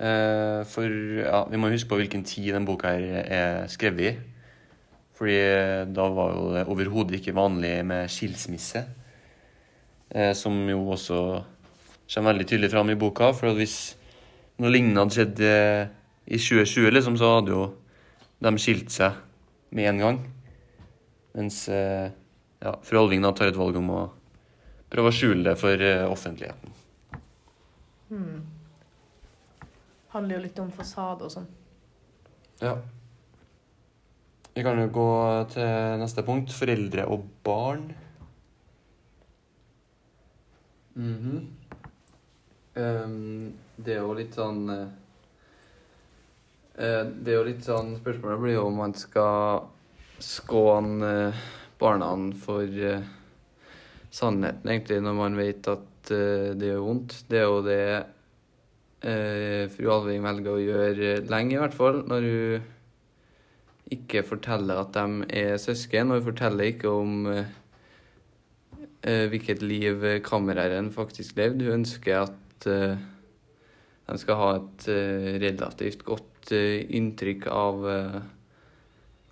Eh, 0.00 0.64
for 0.64 0.88
ja, 1.20 1.44
vi 1.50 1.60
må 1.60 1.68
huske 1.68 1.90
på 1.90 2.00
hvilken 2.00 2.24
tid 2.24 2.54
den 2.54 2.64
boka 2.64 2.94
her 2.96 3.20
er 3.20 3.68
skrevet 3.68 4.00
i. 4.00 4.16
Fordi 5.14 5.36
eh, 5.36 5.84
da 5.84 6.08
var 6.08 6.32
jo 6.32 6.48
det 6.56 6.64
overhodet 6.66 7.20
ikke 7.20 7.36
vanlig 7.36 7.84
med 7.84 8.08
skilsmisse. 8.08 8.86
Eh, 10.10 10.32
som 10.34 10.56
jo 10.68 10.88
også 10.96 11.20
kommer 12.10 12.32
veldig 12.32 12.48
tydelig 12.50 12.72
fram 12.72 12.90
i 12.90 12.98
boka. 12.98 13.30
For 13.36 13.52
at 13.52 13.58
hvis 13.60 13.78
noe 14.60 14.72
lignende 14.72 15.04
hadde 15.04 15.16
skjedd 15.16 15.42
i 16.30 16.38
2020, 16.38 16.90
liksom, 16.94 17.16
så 17.18 17.36
hadde 17.36 17.54
jo 17.54 17.64
de 18.40 18.54
skilt 18.60 18.92
seg 18.94 19.18
med 19.74 19.90
en 19.90 20.02
gang. 20.04 20.20
Mens 21.36 21.62
eh, 21.68 22.10
ja, 22.60 22.74
fru 22.82 23.00
Alving 23.00 23.22
da 23.24 23.32
tar 23.36 23.50
et 23.50 23.58
valg 23.58 23.78
om 23.78 23.90
å 23.94 24.00
prøve 24.90 25.12
å 25.12 25.14
skjule 25.14 25.44
det 25.46 25.56
for 25.60 25.84
eh, 25.86 26.06
offentligheten. 26.10 26.78
Hmm. 28.10 28.40
Handler 30.10 30.38
jo 30.38 30.44
litt 30.48 30.58
om 30.58 30.72
fasade 30.74 31.26
og 31.28 31.34
sånn. 31.34 31.46
Ja. 32.60 32.74
Vi 34.50 34.64
kan 34.66 34.80
jo 34.82 34.90
gå 34.92 35.10
til 35.54 36.00
neste 36.02 36.24
punkt. 36.26 36.50
Foreldre 36.52 37.06
og 37.08 37.28
barn. 37.46 37.86
Mhm. 40.98 41.59
Ehm, 42.78 43.52
det 43.82 43.96
er 43.96 44.04
jo 44.04 44.12
litt 44.14 44.36
sånn 44.38 44.68
eh, 44.70 44.90
Det 46.78 47.32
er 47.32 47.34
jo 47.34 47.46
litt 47.48 47.64
sånn 47.66 47.96
Spørsmålet 47.98 48.38
blir 48.44 48.54
jo 48.54 48.68
om 48.68 48.76
man 48.78 48.94
skal 48.94 49.64
skåne 50.22 51.08
eh, 51.32 51.40
barna 51.80 52.12
for 52.36 52.68
uh, 52.68 53.00
sannheten, 54.12 54.68
egentlig, 54.68 54.98
når 55.00 55.14
man 55.16 55.38
vet 55.38 55.64
at 55.72 56.10
det 56.10 56.66
gjør 56.68 56.82
vondt. 56.84 57.14
Det 57.30 57.38
er 57.38 57.46
jo 57.46 57.62
det 57.64 57.84
fru 59.72 59.88
Alving 59.94 60.20
velger 60.26 60.50
å 60.52 60.60
gjøre 60.60 61.14
lenge, 61.30 61.54
i 61.54 61.60
hvert 61.62 61.78
fall, 61.78 62.02
når 62.10 62.26
hun 62.26 62.66
ikke 63.96 64.20
forteller 64.28 64.82
at 64.82 64.92
de 64.92 65.24
er 65.40 65.56
søsken, 65.62 66.12
og 66.12 66.20
hun 66.20 66.28
forteller 66.28 66.68
ikke 66.74 66.92
om 66.92 67.24
hvilket 69.32 69.64
liv 69.64 70.04
kammerherren 70.26 70.92
faktisk 70.92 71.40
levde. 71.40 71.64
Hun 71.70 71.80
ønsker 71.80 72.26
at 72.26 72.49
eh, 72.68 72.98
de 74.10 74.18
skal 74.18 74.38
ha 74.40 74.50
et 74.58 74.88
eh, 74.90 75.30
relativt 75.42 76.04
godt 76.06 76.52
eh, 76.56 76.82
inntrykk 76.98 77.46
av 77.54 77.86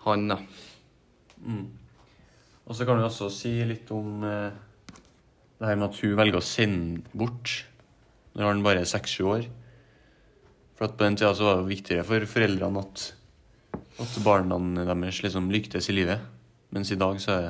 han, 0.06 0.28
da. 0.30 0.38
Mm. 1.42 1.66
Og 2.68 2.76
så 2.76 2.86
kan 2.86 3.00
du 3.00 3.06
også 3.06 3.30
si 3.32 3.52
litt 3.66 3.90
om 3.94 4.22
det 4.22 5.66
her 5.66 5.78
med 5.78 5.88
at 5.88 6.00
hun 6.00 6.16
velger 6.18 6.38
å 6.38 6.44
sende 6.44 7.02
bort 7.16 7.54
når 8.38 8.46
han 8.46 8.64
bare 8.64 8.84
er 8.84 8.88
seks-sju 8.88 9.24
år. 9.26 9.46
For 10.78 10.86
at 10.86 10.98
på 10.98 11.06
den 11.06 11.16
tida 11.18 11.32
så 11.34 11.48
var 11.48 11.56
det 11.58 11.72
viktigere 11.72 12.06
for 12.06 12.28
foreldrene 12.30 12.84
at, 12.84 13.06
at 14.04 14.18
barna 14.22 14.60
deres 14.78 15.22
liksom 15.24 15.50
lyktes 15.50 15.90
i 15.90 15.96
livet. 15.96 16.22
Mens 16.76 16.92
i 16.94 17.00
dag 17.00 17.18
så 17.22 17.38
er 17.38 17.48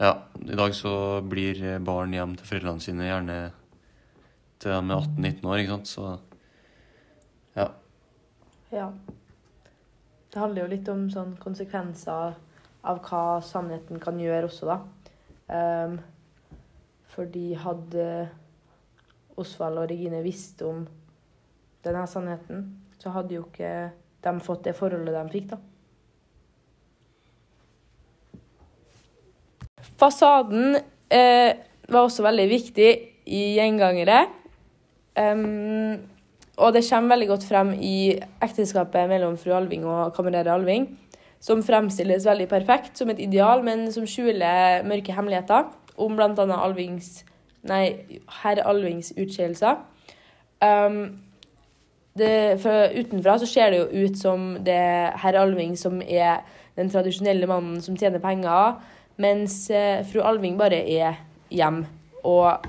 Ja, 0.00 0.14
i 0.40 0.56
dag 0.56 0.72
så 0.72 1.20
blir 1.20 1.58
barn 1.84 2.14
hjem 2.16 2.36
til 2.38 2.46
foreldrene 2.48 2.80
sine 2.80 3.08
gjerne 3.08 3.34
til 4.60 4.70
de 4.70 4.76
er 4.76 5.00
18-19 5.00 5.48
år, 5.48 5.62
ikke 5.62 5.78
sant. 5.78 5.88
Så 5.88 6.04
ja. 7.56 7.66
Ja. 8.74 8.90
Det 10.30 10.38
handler 10.38 10.62
jo 10.62 10.70
litt 10.70 10.88
om 10.92 11.08
sånn 11.10 11.34
konsekvenser 11.42 12.36
av 12.86 13.00
hva 13.04 13.40
sannheten 13.44 14.00
kan 14.02 14.20
gjøre 14.20 14.46
også, 14.48 14.68
da. 14.70 14.78
Um, 15.50 15.96
fordi 17.10 17.48
hadde 17.58 18.04
Osvald 19.40 19.80
og 19.82 19.88
Regine 19.90 20.20
visst 20.22 20.62
om 20.62 20.84
denne 21.84 22.04
sannheten, 22.06 22.68
så 23.00 23.10
hadde 23.16 23.34
jo 23.34 23.48
ikke 23.48 23.90
de 24.20 24.32
fått 24.44 24.66
det 24.68 24.76
forholdet 24.76 25.16
de 25.16 25.24
fikk, 25.32 25.50
da. 25.54 25.60
Fasaden 30.00 30.76
eh, 31.12 31.56
var 31.90 32.06
også 32.06 32.24
veldig 32.24 32.46
viktig 32.48 32.90
i 33.26 33.40
gjengangere. 33.56 34.22
Ehm, 35.18 36.00
og 36.60 36.74
det 36.74 36.84
kommer 36.86 37.14
veldig 37.14 37.28
godt 37.30 37.46
frem 37.48 37.72
i 37.80 38.18
ekteskapet 38.42 39.08
mellom 39.08 39.38
fru 39.40 39.54
Alving 39.56 39.86
og 39.88 40.12
kamerer 40.14 40.52
Alving, 40.52 40.86
som 41.40 41.62
fremstilles 41.64 42.26
veldig 42.28 42.48
perfekt 42.50 43.00
som 43.00 43.10
et 43.10 43.22
ideal, 43.22 43.64
men 43.64 43.88
som 43.92 44.06
skjuler 44.06 44.84
mørke 44.84 45.14
hemmeligheter 45.16 45.70
om 45.96 46.16
bl.a. 46.16 46.46
Alvings 46.60 47.24
Nei, 47.68 48.06
herr 48.40 48.62
Alvings 48.64 49.10
utskeielser. 49.20 49.82
Um, 50.64 51.20
utenfra 52.16 53.36
så 53.38 53.48
ser 53.48 53.70
det 53.70 53.80
jo 53.82 54.06
ut 54.06 54.16
som 54.18 54.54
det 54.64 54.76
er 54.76 55.16
herr 55.20 55.36
Alving 55.40 55.76
som 55.78 56.00
er 56.00 56.40
den 56.76 56.90
tradisjonelle 56.92 57.48
mannen 57.48 57.80
som 57.84 57.96
tjener 57.96 58.22
penger, 58.22 58.80
mens 59.20 59.70
eh, 59.70 60.00
fru 60.08 60.22
Alving 60.24 60.56
bare 60.58 60.80
er 60.80 61.20
hjem 61.52 61.84
og 62.24 62.64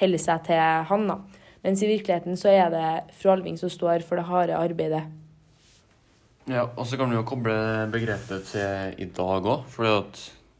holder 0.00 0.20
seg 0.20 0.44
til 0.48 0.60
han, 0.90 1.08
da. 1.08 1.18
Mens 1.64 1.82
i 1.84 1.88
virkeligheten 1.90 2.38
så 2.40 2.52
er 2.52 2.70
det 2.72 3.16
fru 3.20 3.34
Alving 3.34 3.58
som 3.60 3.72
står 3.72 4.04
for 4.06 4.16
det 4.16 4.28
harde 4.30 4.56
arbeidet. 4.56 5.02
Ja, 6.48 6.64
og 6.64 6.86
så 6.88 6.96
kan 6.98 7.10
vi 7.12 7.18
jo 7.18 7.26
koble 7.28 7.54
begrepet 7.92 8.48
til 8.48 8.96
i 8.98 9.06
dag 9.14 9.44
òg. 9.44 9.66
For 9.70 9.84
det 9.86 9.92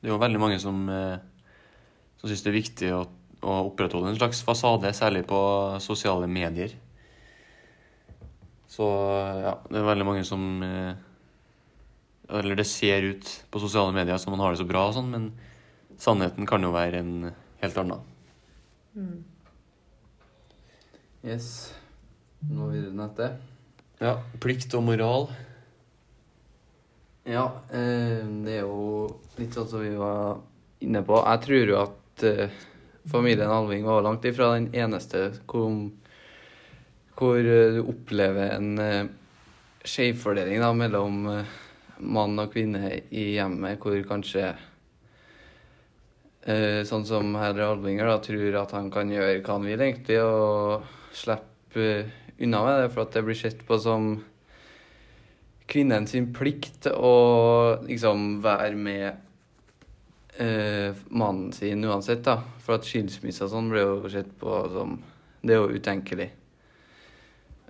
er 0.04 0.12
jo 0.12 0.20
veldig 0.20 0.42
mange 0.42 0.60
som, 0.62 0.84
eh, 0.92 1.16
som 2.20 2.28
syns 2.28 2.44
det 2.44 2.52
er 2.52 2.58
viktig 2.58 2.92
å, 2.94 3.00
å 3.40 3.56
opprettholde 3.70 4.12
en 4.12 4.20
slags 4.20 4.44
fasade, 4.44 4.92
særlig 4.94 5.24
på 5.30 5.40
sosiale 5.80 6.28
medier. 6.30 6.76
Så 8.70 8.86
ja, 9.42 9.56
det 9.66 9.80
er 9.80 9.88
veldig 9.88 10.06
mange 10.06 10.22
som 10.24 10.62
eh, 10.62 10.92
Eller 12.38 12.54
det 12.54 12.68
ser 12.70 13.02
ut 13.02 13.26
på 13.50 13.58
sosiale 13.58 13.90
medier 13.90 14.20
som 14.22 14.30
man 14.36 14.44
har 14.44 14.54
det 14.54 14.60
så 14.60 14.68
bra 14.68 14.84
og 14.86 14.94
sånn, 14.94 15.10
men 15.10 15.32
sannheten 15.98 16.46
kan 16.46 16.62
jo 16.62 16.70
være 16.70 17.02
en 17.02 17.32
helt 17.64 17.82
annen. 17.82 18.06
Yes. 21.22 21.74
Nå 22.48 22.70
videre 22.70 22.90
rundt 22.94 23.18
dette. 23.18 23.30
Ja, 24.00 24.14
plikt 24.40 24.72
og 24.78 24.86
moral. 24.86 25.28
Ja, 27.28 27.44
eh, 27.68 28.24
det 28.44 28.54
er 28.56 28.64
jo 28.64 29.04
litt 29.36 29.52
sånn 29.52 29.68
som 29.68 29.82
vi 29.84 29.92
var 29.98 30.40
inne 30.80 31.02
på. 31.04 31.18
Jeg 31.20 31.42
tror 31.44 31.72
jo 31.72 31.80
at 31.82 32.24
eh, 32.24 32.54
familien 33.10 33.52
Alving 33.52 33.84
var 33.84 34.02
langt 34.02 34.24
ifra 34.24 34.54
den 34.54 34.70
eneste 34.72 35.26
hvor, 35.48 35.74
hvor 37.18 37.38
eh, 37.38 37.76
du 37.76 37.82
opplever 37.84 38.54
en 38.56 38.70
eh, 38.80 39.10
skjevfordeling 39.84 40.60
da, 40.64 40.72
mellom 40.76 41.20
eh, 41.34 41.58
mann 42.00 42.40
og 42.40 42.54
kvinne 42.54 42.94
i 43.10 43.34
hjemmet, 43.34 43.80
hvor 43.82 44.00
kanskje 44.08 44.54
sånn 46.88 47.02
som 47.04 47.34
herr 47.36 47.58
Alvinger 47.60 48.08
da, 48.08 48.14
tror 48.24 48.54
at 48.62 48.70
han 48.72 48.86
kan 48.90 49.10
gjøre 49.12 49.42
hva 49.44 49.58
han 49.58 49.66
vil 49.68 49.82
egentlig, 49.84 50.16
og 50.24 50.86
slippe 51.12 51.86
eh, 51.86 52.10
unna 52.40 52.64
med 52.64 52.82
det, 52.82 52.90
for 52.94 53.04
at 53.04 53.16
det 53.16 53.24
blir 53.26 53.38
sett 53.38 53.64
på 53.66 53.78
som 53.80 54.12
kvinnen 55.70 56.06
sin 56.10 56.30
plikt 56.34 56.88
å 56.90 57.14
liksom 57.86 58.40
være 58.42 58.78
med 58.78 59.06
eh, 60.40 60.96
mannen 61.08 61.52
sin 61.52 61.84
uansett, 61.84 62.24
da. 62.26 62.40
For 62.64 62.78
at 62.78 62.88
skilsmisse 62.88 63.46
og 63.46 63.52
sånn 63.52 63.70
blir 63.70 63.86
jo 63.86 64.12
sett 64.12 64.32
på 64.40 64.60
som 64.72 64.98
Det 65.40 65.54
er 65.54 65.62
jo 65.62 65.78
utenkelig. 65.80 66.28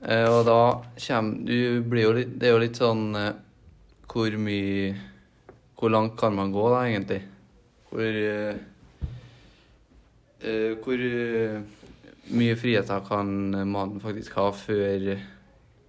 Eh, 0.03 0.27
og 0.27 0.47
da 0.49 0.61
kommer 1.07 1.45
Du 1.45 1.83
blir 1.85 2.07
jo 2.07 2.13
litt 2.17 2.31
Det 2.41 2.49
er 2.49 2.55
jo 2.55 2.63
litt 2.63 2.79
sånn 2.81 3.03
eh, 3.21 3.35
Hvor 4.09 4.37
mye 4.41 4.95
Hvor 5.77 5.93
langt 5.93 6.17
kan 6.21 6.35
man 6.35 6.55
gå, 6.55 6.65
da, 6.73 6.87
egentlig? 6.89 7.21
Hvor 7.91 8.21
eh, 8.23 8.57
eh, 10.41 10.73
Hvor 10.81 11.05
mye 12.29 12.57
friheter 12.57 13.01
kan 13.09 13.29
mannen 13.69 14.01
faktisk 14.03 14.37
ha 14.39 14.51
før 14.55 15.17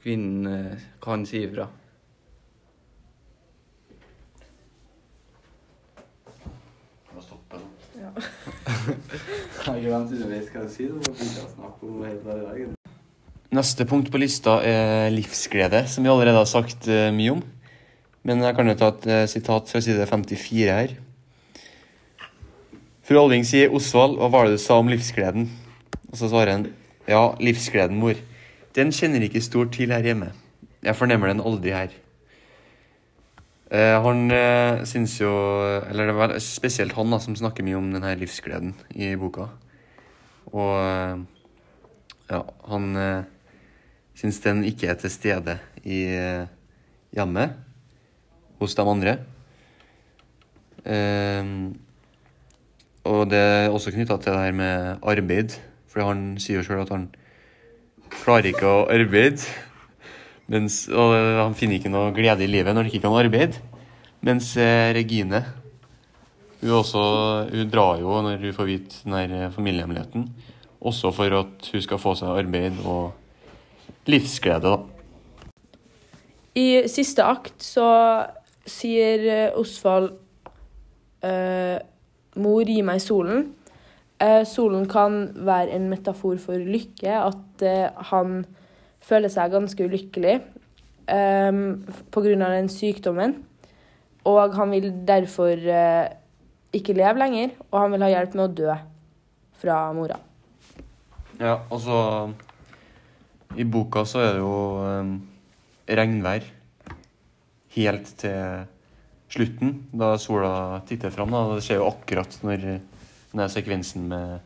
kvinnen 0.02 0.48
eh, 0.50 0.90
kan 1.04 1.26
si 1.28 1.44
ifra? 1.46 1.68
Dagen. 12.42 12.76
Neste 13.52 13.86
punkt 13.86 14.12
på 14.12 14.20
lista 14.22 14.58
er 14.66 15.10
livsglede, 15.14 15.84
som 15.92 16.06
vi 16.06 16.10
allerede 16.12 16.40
har 16.40 16.50
sagt 16.50 16.88
eh, 16.90 17.12
mye 17.14 17.36
om. 17.36 17.42
Men 18.24 18.44
jeg 18.46 18.56
kan 18.58 18.70
jo 18.70 18.78
ta 18.80 18.92
et 18.94 19.08
eh, 19.10 19.28
sitat 19.30 19.70
fra 19.70 19.82
side 19.84 20.06
54 20.08 20.72
her. 20.72 20.96
Fru 23.06 23.18
Alving 23.20 23.46
sier 23.46 23.74
'Osvald, 23.74 24.18
hva 24.22 24.30
var 24.32 24.48
det 24.48 24.56
du 24.56 24.62
sa 24.62 24.80
om 24.80 24.90
livsgleden?' 24.92 25.50
Og 26.12 26.18
så 26.18 26.30
svarer 26.30 26.52
han 26.52 26.68
'Ja, 27.08 27.36
livsgleden, 27.40 27.98
mor. 27.98 28.14
Den 28.76 28.92
kjenner 28.92 29.22
ikke 29.22 29.42
stort 29.42 29.72
til 29.72 29.92
her 29.92 30.04
hjemme. 30.04 30.32
Jeg 30.84 30.96
fornemmer 30.96 31.28
den 31.28 31.42
aldri 31.42 31.72
her'. 31.72 31.98
Eh, 33.72 34.04
han 34.04 34.32
eh, 34.32 34.84
syns 34.84 35.22
jo 35.22 35.32
Eller 35.90 36.06
det 36.06 36.16
vel 36.16 36.34
spesielt 36.42 36.92
han 36.94 37.12
da, 37.12 37.20
som 37.20 37.36
snakker 37.36 37.64
mye 37.64 37.78
om 37.80 37.94
denne 37.94 38.16
livsgleden 38.20 38.76
i 38.96 39.16
boka. 39.16 39.48
Og 40.52 40.74
eh, 40.84 41.18
ja, 42.30 42.42
han 42.68 42.96
eh, 42.96 43.24
syns 44.16 44.42
den 44.44 44.66
ikke 44.68 44.88
er 44.92 45.00
til 45.00 45.10
stede 45.10 45.58
i 45.84 46.04
eh, 46.04 46.48
hjemmet 47.16 47.56
hos 48.60 48.76
de 48.76 48.82
andre. 48.82 49.18
Eh, 50.84 51.72
og 53.04 53.30
det 53.32 53.40
er 53.40 53.72
også 53.72 53.92
knytta 53.96 54.18
til 54.18 54.34
det 54.34 54.42
her 54.44 54.52
med 54.52 54.98
arbeid, 55.02 55.56
for 55.92 56.06
han 56.08 56.24
sier 56.42 56.60
jo 56.60 56.66
sjøl 56.68 56.86
at 56.86 56.94
han 56.94 57.10
klarer 58.22 58.52
ikke 58.52 58.68
å 58.68 58.86
arbeide. 58.92 59.44
Mens, 60.52 60.84
og 60.92 61.14
han 61.16 61.56
finner 61.56 61.80
ikke 61.80 61.92
noe 61.92 62.12
glede 62.16 62.44
i 62.44 62.50
livet 62.52 62.74
når 62.74 62.86
han 62.86 62.92
ikke 62.92 63.06
kan 63.06 63.18
arbeide. 63.20 63.62
Mens 64.26 64.52
eh, 64.60 64.92
Regine 64.96 65.46
hun, 66.62 66.74
også, 66.78 67.04
hun 67.50 67.70
drar 67.74 68.02
jo 68.02 68.20
når 68.22 68.44
hun 68.44 68.54
får 68.54 68.68
vite 68.70 69.00
den 69.04 69.16
her 69.18 69.36
eh, 69.38 69.52
familiehemmeligheten. 69.54 70.28
Også 70.82 71.12
for 71.14 71.40
at 71.40 71.70
hun 71.74 71.82
skal 71.82 72.02
få 72.02 72.14
seg 72.18 72.42
arbeid 72.42 72.82
og 72.86 73.14
livsglede, 74.10 74.70
da. 74.70 74.80
I 76.58 76.84
siste 76.92 77.24
akt 77.24 77.64
så 77.64 77.88
sier 78.68 79.26
eh, 79.26 79.58
Osvald 79.58 80.12
eh, 81.26 81.80
Mor, 82.42 82.64
gi 82.68 82.82
meg 82.86 83.02
solen. 83.04 83.50
Eh, 84.22 84.44
solen 84.46 84.86
kan 84.90 85.32
være 85.48 85.74
en 85.74 85.88
metafor 85.90 86.38
for 86.42 86.62
lykke, 86.62 87.10
at 87.10 87.64
eh, 87.66 87.88
han 88.12 88.44
føler 89.02 89.32
seg 89.34 89.54
ganske 89.56 89.88
ulykkelig 89.88 90.36
um, 91.10 91.82
pga. 92.14 92.36
den 92.38 92.70
sykdommen. 92.70 93.40
Og 94.30 94.54
han 94.54 94.70
vil 94.76 94.92
derfor 95.08 95.58
uh, 95.58 96.06
ikke 96.70 96.94
leve 96.94 97.18
lenger, 97.18 97.56
og 97.72 97.80
han 97.80 97.96
vil 97.96 98.06
ha 98.06 98.12
hjelp 98.12 98.36
med 98.38 98.44
å 98.46 98.54
dø 98.60 98.76
fra 99.58 99.78
mora. 99.98 100.20
Ja, 101.42 101.56
altså 101.74 102.30
I 103.58 103.66
boka 103.66 104.06
så 104.06 104.22
er 104.22 104.36
det 104.36 104.44
jo 104.44 104.54
um, 104.86 105.16
regnvær 105.90 106.46
helt 107.74 108.14
til 108.22 108.70
slutten, 109.32 109.74
da 109.98 110.14
sola 110.22 110.84
titter 110.86 111.10
fram. 111.10 111.34
Da. 111.34 111.58
Det 111.58 111.66
skjer 111.66 111.82
jo 111.82 111.90
akkurat 111.90 112.38
når 112.46 112.70
denne 113.32 113.48
sekvensen 113.52 114.08
med 114.12 114.40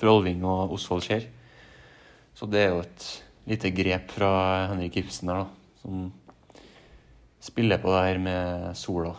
Frolving 0.00 0.42
og 0.48 0.74
Osvald 0.76 1.04
skjer. 1.06 1.26
Så 2.34 2.48
det 2.50 2.62
er 2.62 2.72
jo 2.72 2.82
et 2.82 3.08
lite 3.50 3.72
grep 3.74 4.14
fra 4.14 4.32
Henrik 4.72 4.96
Ibsen 5.02 5.30
der, 5.30 5.42
da, 5.42 5.82
som 5.82 6.08
spiller 7.42 7.82
på 7.82 7.90
det 7.92 8.06
her 8.06 8.22
med 8.22 8.72
sola. 8.78 9.12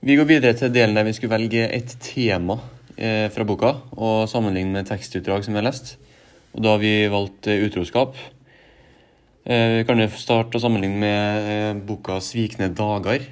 Vi 0.00 0.16
går 0.16 0.28
videre 0.28 0.56
til 0.56 0.72
delen 0.72 0.96
der 0.96 1.04
vi 1.04 1.12
skulle 1.12 1.34
velge 1.34 1.66
et 1.76 1.90
tema 2.00 2.56
eh, 2.96 3.28
fra 3.32 3.44
boka 3.44 3.74
og 3.92 4.28
sammenligne 4.32 4.78
med 4.78 4.88
tekstutdrag 4.88 5.44
som 5.44 5.54
vi 5.54 5.60
har 5.60 5.68
lest. 5.68 5.98
Og 6.54 6.64
da 6.64 6.74
har 6.74 6.80
vi 6.82 6.94
valgt 7.12 7.50
eh, 7.50 7.62
utroskap. 7.66 8.16
Eh, 9.44 9.76
vi 9.78 9.84
kan 9.88 10.00
jo 10.00 10.08
starte 10.14 10.58
å 10.58 10.62
sammenligne 10.62 11.02
med 11.02 11.50
eh, 11.52 11.82
boka 11.86 12.18
'Svikne 12.20 12.72
dager'. 12.74 13.28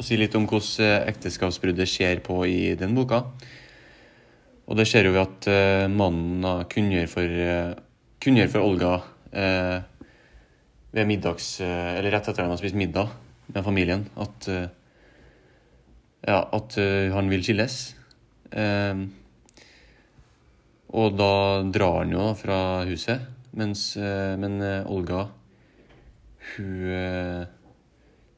Og 0.00 0.06
si 0.06 0.16
litt 0.16 0.34
om 0.38 0.46
hvordan 0.48 0.86
eh, 0.86 1.08
ekteskapsbruddet 1.12 1.88
skjer 1.88 2.24
på 2.24 2.40
i 2.48 2.72
den 2.80 2.96
boka. 2.96 3.26
Og 4.70 4.78
det 4.78 4.86
skjer 4.88 5.10
jo 5.10 5.16
ved 5.16 5.24
at 5.26 5.48
uh, 5.50 5.86
mannen 5.92 6.44
da 6.44 6.60
kunngjør 6.70 7.08
for, 7.10 7.26
uh, 7.26 7.74
kunngjør 8.22 8.52
for 8.52 8.64
Olga 8.64 8.92
uh, 9.02 9.78
ved 10.94 11.10
middags... 11.10 11.58
Uh, 11.60 11.98
eller 11.98 12.14
rett 12.14 12.22
etter 12.30 12.38
at 12.38 12.46
han 12.46 12.54
har 12.54 12.60
spist 12.62 12.78
middag 12.78 13.10
med 13.54 13.64
familien, 13.66 14.04
at 14.20 14.48
eh, 14.50 14.68
ja, 16.26 16.40
at 16.52 16.76
eh, 16.78 17.10
han 17.14 17.30
vil 17.32 17.44
skilles. 17.44 17.78
Eh, 18.50 19.02
og 20.90 21.16
da 21.18 21.32
drar 21.70 22.02
han 22.02 22.14
jo 22.14 22.22
da 22.22 22.34
fra 22.38 22.60
huset, 22.88 23.26
mens, 23.56 23.92
eh, 23.98 24.36
men 24.40 24.60
eh, 24.64 24.90
Olga 24.90 25.26
hun 26.54 26.86
eh, 26.90 27.42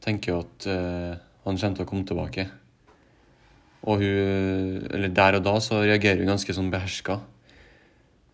tenker 0.02 0.32
jo 0.32 0.40
at 0.42 0.66
eh, 0.68 1.12
han 1.44 1.58
kommer 1.58 1.76
til 1.76 1.84
å 1.84 1.90
komme 1.90 2.08
tilbake. 2.08 2.48
Og 3.82 4.02
hun 4.02 4.88
Eller 4.94 5.08
der 5.10 5.38
og 5.40 5.46
da 5.46 5.56
så 5.60 5.82
reagerer 5.82 6.22
hun 6.22 6.30
ganske 6.34 6.54
sånn 6.54 6.70
beherska. 6.70 7.20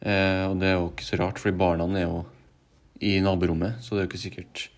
Eh, 0.00 0.44
og 0.46 0.58
det 0.60 0.68
er 0.68 0.76
jo 0.76 0.90
ikke 0.90 1.06
så 1.06 1.18
rart, 1.18 1.40
fordi 1.40 1.58
barna 1.58 1.88
er 1.98 2.04
jo 2.04 2.24
i 3.00 3.18
naborommet, 3.22 3.80
så 3.82 3.94
det 3.94 4.02
er 4.02 4.06
jo 4.06 4.10
ikke 4.10 4.26
sikkert 4.26 4.68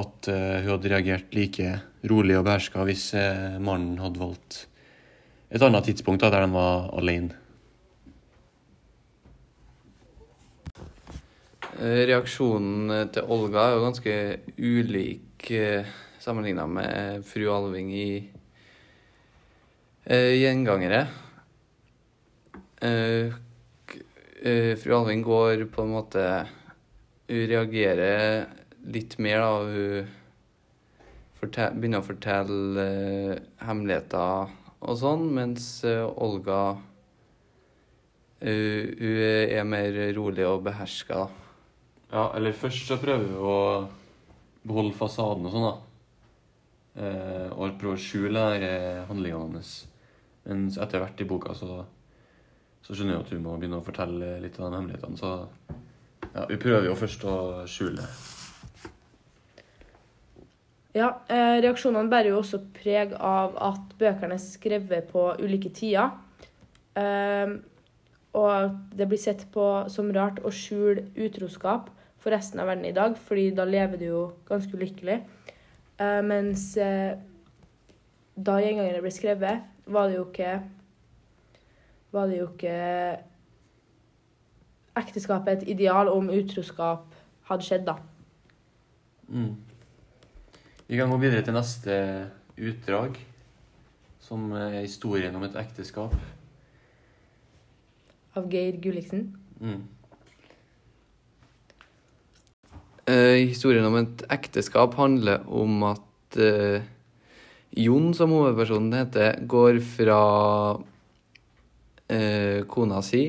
at 0.00 0.28
eh, 0.30 0.62
hun 0.62 0.74
hadde 0.76 0.90
reagert 0.92 1.34
like 1.34 1.76
rolig 2.06 2.36
og 2.38 2.46
beherska 2.46 2.84
hvis 2.86 3.10
eh, 3.18 3.58
mannen 3.58 3.98
hadde 4.00 4.22
valgt 4.22 4.66
et 5.50 5.62
annet 5.66 5.88
tidspunkt 5.88 6.22
da, 6.22 6.30
der 6.30 6.46
de 6.46 6.52
var 6.54 6.92
alene. 6.94 7.34
Eh, 11.80 12.04
Reaksjonen 12.06 13.10
til 13.10 13.32
Olga 13.34 13.66
er 13.66 13.74
jo 13.74 13.82
ganske 13.88 14.14
ulik 14.60 15.50
eh, 15.56 15.90
sammenligna 16.20 16.66
med 16.66 17.24
fru 17.24 17.48
Alving 17.48 17.94
i 17.94 18.30
uh, 20.10 20.34
Gjengangere. 20.36 21.06
Uh, 22.84 23.32
eh, 24.42 24.76
fru 24.76 24.94
Alving 24.96 25.22
går 25.22 25.64
på 25.72 25.82
en 25.82 25.92
måte 25.92 26.46
Hun 27.28 27.42
reagerer 27.46 28.46
litt 28.88 29.18
mer, 29.20 29.40
da. 29.44 29.50
Hun 31.40 31.50
begynner 31.76 32.00
å 32.00 32.06
fortelle 32.08 32.86
hemmeligheter 33.60 34.56
og 34.80 34.96
sånn, 34.96 35.28
mens 35.36 35.84
Olga 35.84 36.80
Hun 38.40 39.20
er 39.20 39.68
mer 39.68 40.00
rolig 40.16 40.48
og 40.48 40.64
beherska, 40.66 41.26
da. 41.26 41.28
Ja, 42.10 42.24
eller 42.34 42.56
først 42.56 42.88
så 42.88 42.98
prøver 42.98 43.28
hun 43.28 43.44
å 43.44 43.60
beholde 44.66 44.96
fasaden 44.98 45.46
og 45.46 45.54
sånn, 45.54 45.68
da. 45.68 45.89
Eh, 46.98 47.48
og 47.54 47.76
prøver 47.78 47.94
å 47.94 48.02
skjule 48.02 48.44
handlingene 49.08 49.46
hennes. 49.46 49.74
Mens 50.48 50.78
etter 50.80 51.02
hvert 51.02 51.20
i 51.22 51.28
boka 51.28 51.54
så, 51.54 51.84
så 52.82 52.96
skjønner 52.96 53.16
jeg 53.18 53.24
at 53.24 53.32
hun 53.34 53.44
må 53.44 53.54
begynne 53.60 53.78
å 53.78 53.86
fortelle 53.86 54.38
litt 54.42 54.58
av 54.58 54.70
de 54.70 54.80
hemmelighetene. 54.80 55.20
Så 55.20 55.30
ja, 56.34 56.46
hun 56.48 56.60
prøver 56.62 56.88
jo 56.88 56.98
først 56.98 57.26
å 57.28 57.38
skjule 57.70 58.02
det. 58.02 58.10
Ja, 60.98 61.12
eh, 61.30 61.60
reaksjonene 61.62 62.10
bærer 62.10 62.32
jo 62.32 62.40
også 62.40 62.64
preg 62.74 63.12
av 63.14 63.54
at 63.62 63.92
bøkene 64.00 64.34
er 64.34 64.42
skrevet 64.42 65.12
på 65.12 65.28
ulike 65.38 65.70
tider. 65.70 66.16
Eh, 66.98 67.54
og 68.34 68.74
det 68.94 69.06
blir 69.10 69.18
sett 69.18 69.46
på 69.54 69.66
som 69.90 70.10
rart 70.14 70.42
å 70.42 70.50
skjule 70.54 71.06
utroskap 71.18 71.90
for 72.20 72.34
resten 72.34 72.60
av 72.62 72.68
verden 72.70 72.86
i 72.86 72.94
dag, 72.94 73.14
fordi 73.16 73.50
da 73.54 73.64
lever 73.66 74.00
du 74.00 74.04
jo 74.08 74.24
ganske 74.50 74.74
ulykkelig. 74.76 75.20
Eh, 76.00 76.20
mens 76.24 76.62
uh, 76.80 77.12
da 78.40 78.60
gjengangerne 78.62 79.02
ble 79.04 79.12
skrevet, 79.12 79.66
var 79.90 80.08
det 80.08 80.16
jo 80.16 80.28
ikke 80.30 80.52
Var 82.10 82.30
det 82.30 82.38
jo 82.40 82.46
ikke 82.48 82.76
ekteskapet 84.98 85.60
et 85.60 85.68
ideal 85.76 86.08
om 86.10 86.32
utroskap 86.34 87.12
hadde 87.46 87.66
skjedd, 87.66 87.84
da. 87.86 87.94
Mm. 89.30 89.54
Vi 90.88 90.98
kan 90.98 91.12
gå 91.12 91.20
videre 91.22 91.44
til 91.46 91.54
neste 91.54 91.94
utdrag, 92.58 93.14
som 94.18 94.50
er 94.58 94.80
historien 94.80 95.36
om 95.38 95.46
et 95.46 95.54
ekteskap. 95.62 96.16
Av 98.34 98.50
Geir 98.50 98.80
Gulliksen. 98.82 99.28
Mm. 99.62 99.86
Eh, 103.10 103.48
historien 103.48 103.86
om 103.88 103.96
et 103.98 104.22
ekteskap 104.30 104.94
handler 105.00 105.42
om 105.48 105.82
at 105.88 106.36
eh, 106.38 106.84
Jon, 107.80 108.12
som 108.14 108.34
hovedpersonen 108.34 108.92
heter, 108.94 109.40
går 109.50 109.80
fra 109.96 110.20
eh, 112.10 112.62
kona 112.70 113.00
si 113.02 113.24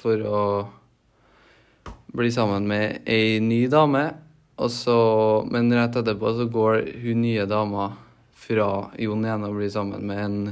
for 0.00 0.24
å 0.24 0.42
bli 2.10 2.30
sammen 2.34 2.66
med 2.70 3.06
ei 3.06 3.38
ny 3.44 3.66
dame. 3.70 4.08
Så, 4.70 4.98
men 5.52 5.70
rett 5.72 6.00
etterpå 6.00 6.34
så 6.36 6.48
går 6.50 6.82
hun 7.04 7.22
nye 7.22 7.46
dama 7.48 7.92
fra 8.36 8.90
Jon 8.98 9.24
igjen 9.24 9.46
og 9.46 9.56
blir 9.60 9.72
sammen 9.72 10.10
med 10.10 10.24
en 10.24 10.42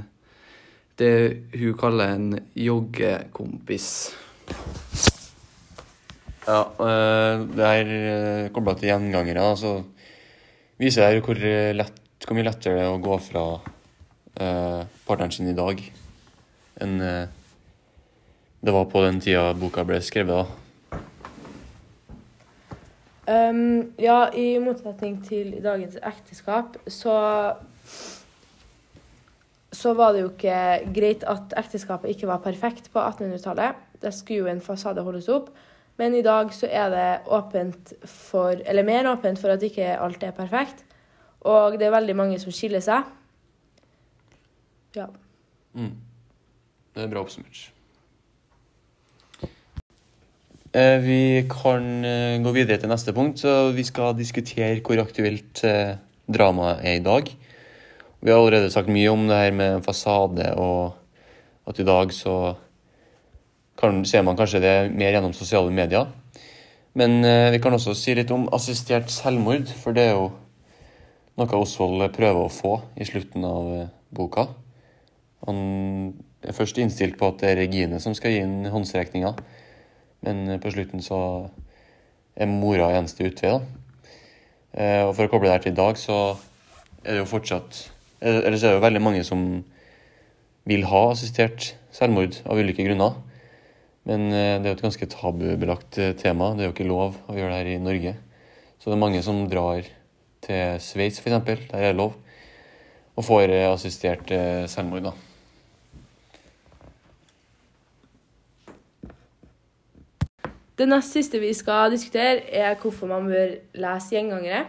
det 0.98 1.12
hun 1.54 1.76
kaller 1.78 2.14
en 2.14 2.32
joggekompis. 2.58 3.90
Ja, 6.48 6.62
øh, 6.80 7.42
det 7.56 7.64
er 7.64 7.90
øh, 7.94 8.50
kobla 8.56 8.74
til 8.74 8.88
gjengangere. 8.88 9.56
Så 9.56 9.82
viser 10.80 11.04
det 11.04 11.18
her 11.18 11.26
hvor, 11.26 11.42
lett, 11.76 11.98
hvor 12.24 12.38
mye 12.38 12.46
lettere 12.48 12.78
det 12.78 12.86
er 12.86 12.94
å 12.94 13.02
gå 13.02 13.18
fra 13.20 13.44
partneren 14.38 15.32
sin 15.34 15.48
i 15.50 15.54
dag 15.56 15.80
enn 16.78 17.00
det 18.62 18.74
var 18.74 18.84
på 18.86 19.02
den 19.02 19.18
tida 19.18 19.50
boka 19.58 19.82
ble 19.86 19.98
skrevet. 20.02 20.46
da. 20.46 20.68
Um, 23.28 23.92
ja, 24.00 24.30
i 24.32 24.56
motsetning 24.62 25.18
til 25.26 25.58
dagens 25.64 25.98
ekteskap, 26.00 26.78
så 26.86 27.16
så 29.72 29.92
var 29.94 30.14
det 30.14 30.22
jo 30.22 30.30
ikke 30.30 30.60
greit 30.96 31.24
at 31.28 31.52
ekteskapet 31.60 32.14
ikke 32.14 32.26
var 32.30 32.40
perfekt 32.42 32.88
på 32.92 33.02
1800-tallet. 33.02 33.76
Det 34.00 34.14
skulle 34.16 34.46
jo 34.46 34.48
en 34.48 34.62
fasade 34.64 35.04
holdes 35.04 35.28
opp. 35.28 35.50
Men 35.98 36.14
i 36.14 36.22
dag 36.22 36.52
så 36.54 36.68
er 36.70 36.92
det 36.94 37.06
åpent 37.34 37.94
for 38.06 38.60
Eller 38.64 38.86
mer 38.86 39.08
åpent 39.10 39.40
for 39.40 39.54
at 39.54 39.64
ikke 39.66 39.96
alt 39.98 40.22
er 40.22 40.36
perfekt. 40.36 40.84
Og 41.40 41.78
det 41.78 41.88
er 41.88 41.94
veldig 41.94 42.16
mange 42.18 42.38
som 42.42 42.54
skiller 42.54 42.82
seg. 42.82 43.06
Ja. 44.96 45.08
Mm. 45.74 45.96
Det 46.94 47.04
er 47.04 47.10
bra 47.10 47.22
oppsummert. 47.22 47.68
Eh, 50.74 50.98
Vi 51.00 51.20
kan 51.50 52.04
eh, 52.04 52.38
gå 52.42 52.52
videre 52.52 52.78
til 52.78 52.90
neste 52.90 53.14
punkt, 53.16 53.40
så 53.40 53.70
vi 53.74 53.84
skal 53.86 54.16
diskutere 54.18 54.82
hvor 54.84 55.00
aktuelt 55.00 55.62
eh, 55.64 55.96
dramaet 56.28 56.82
er 56.84 56.98
i 56.98 57.04
dag. 57.04 57.30
Vi 58.20 58.30
har 58.30 58.38
allerede 58.38 58.70
sagt 58.70 58.90
mye 58.90 59.10
om 59.10 59.28
det 59.28 59.38
her 59.38 59.54
med 59.54 59.84
fasade, 59.86 60.50
og 60.58 60.94
at 61.70 61.78
i 61.78 61.86
dag 61.86 62.12
så 62.12 62.56
kan, 63.78 64.02
ser 64.04 64.24
man 64.26 64.36
kanskje 64.38 64.62
det 64.62 64.74
mer 64.92 65.14
gjennom 65.14 65.34
sosiale 65.36 65.70
medier. 65.74 66.08
Men 66.98 67.22
eh, 67.24 67.50
vi 67.54 67.60
kan 67.62 67.74
også 67.76 67.94
si 67.94 68.14
litt 68.18 68.30
om 68.34 68.48
assistert 68.54 69.10
selvmord, 69.12 69.70
for 69.82 69.94
det 69.94 70.08
er 70.08 70.16
jo 70.16 70.30
noe 71.38 71.60
Osvold 71.60 72.08
prøver 72.16 72.40
å 72.42 72.50
få 72.50 72.72
i 72.98 73.06
slutten 73.06 73.44
av 73.46 73.68
eh, 73.76 73.90
boka. 74.14 74.48
Han 75.46 75.60
er 76.42 76.56
først 76.56 76.80
innstilt 76.82 77.18
på 77.18 77.30
at 77.30 77.42
det 77.42 77.52
er 77.52 77.60
Regine 77.62 78.00
som 78.02 78.16
skal 78.18 78.34
gi 78.34 78.42
inn 78.42 78.66
håndsrekninga, 78.72 79.34
men 80.26 80.44
eh, 80.48 80.60
på 80.62 80.72
slutten 80.74 81.04
så 81.04 81.20
er 82.38 82.50
mora 82.50 82.90
eneste 82.96 83.26
utvei, 83.26 83.54
da. 83.54 83.60
Eh, 84.74 85.02
Og 85.06 85.14
for 85.14 85.26
å 85.26 85.30
koble 85.30 85.48
det 85.48 85.56
her 85.56 85.64
til 85.68 85.76
i 85.76 85.78
dag, 85.78 85.98
så 85.98 86.18
er 87.04 87.14
det 87.14 87.22
jo 87.22 87.30
fortsatt 87.30 87.86
Eller 88.20 88.48
eller 88.48 88.58
så 88.58 88.66
er 88.66 88.72
det 88.72 88.78
jo 88.80 88.82
veldig 88.82 89.02
mange 89.02 89.22
som 89.24 89.42
vil 90.66 90.84
ha 90.90 91.02
assistert 91.12 91.76
selvmord 91.94 92.40
av 92.44 92.58
ulike 92.58 92.82
grunner. 92.82 93.14
Men 94.08 94.30
eh, 94.32 94.56
det 94.56 94.64
er 94.64 94.72
jo 94.72 94.78
et 94.78 94.86
ganske 94.86 95.10
tabubelagt 95.12 95.98
eh, 96.00 96.14
tema. 96.16 96.54
Det 96.56 96.64
er 96.64 96.70
jo 96.70 96.74
ikke 96.76 96.88
lov 96.88 97.18
å 97.28 97.36
gjøre 97.36 97.52
det 97.52 97.60
her 97.60 97.70
i 97.74 97.82
Norge. 97.82 98.14
Så 98.80 98.88
det 98.88 98.96
er 98.96 99.02
mange 99.04 99.20
som 99.26 99.42
drar 99.50 99.84
til 100.46 100.80
Sveits, 100.80 101.20
f.eks., 101.20 101.42
der 101.44 101.60
er 101.76 101.90
det 101.90 101.98
lov, 101.98 102.14
og 103.18 103.26
får 103.26 103.52
eh, 103.52 103.66
assistert 103.68 104.32
selvmord, 104.72 105.10
da. 105.10 105.16
Det 110.78 110.86
nest 110.86 111.12
siste 111.12 111.40
vi 111.42 111.50
skal 111.58 111.90
diskutere, 111.90 112.46
er 112.54 112.78
hvorfor 112.78 113.10
man 113.10 113.26
bør 113.26 113.56
lese 113.82 114.14
gjengangere. 114.14 114.64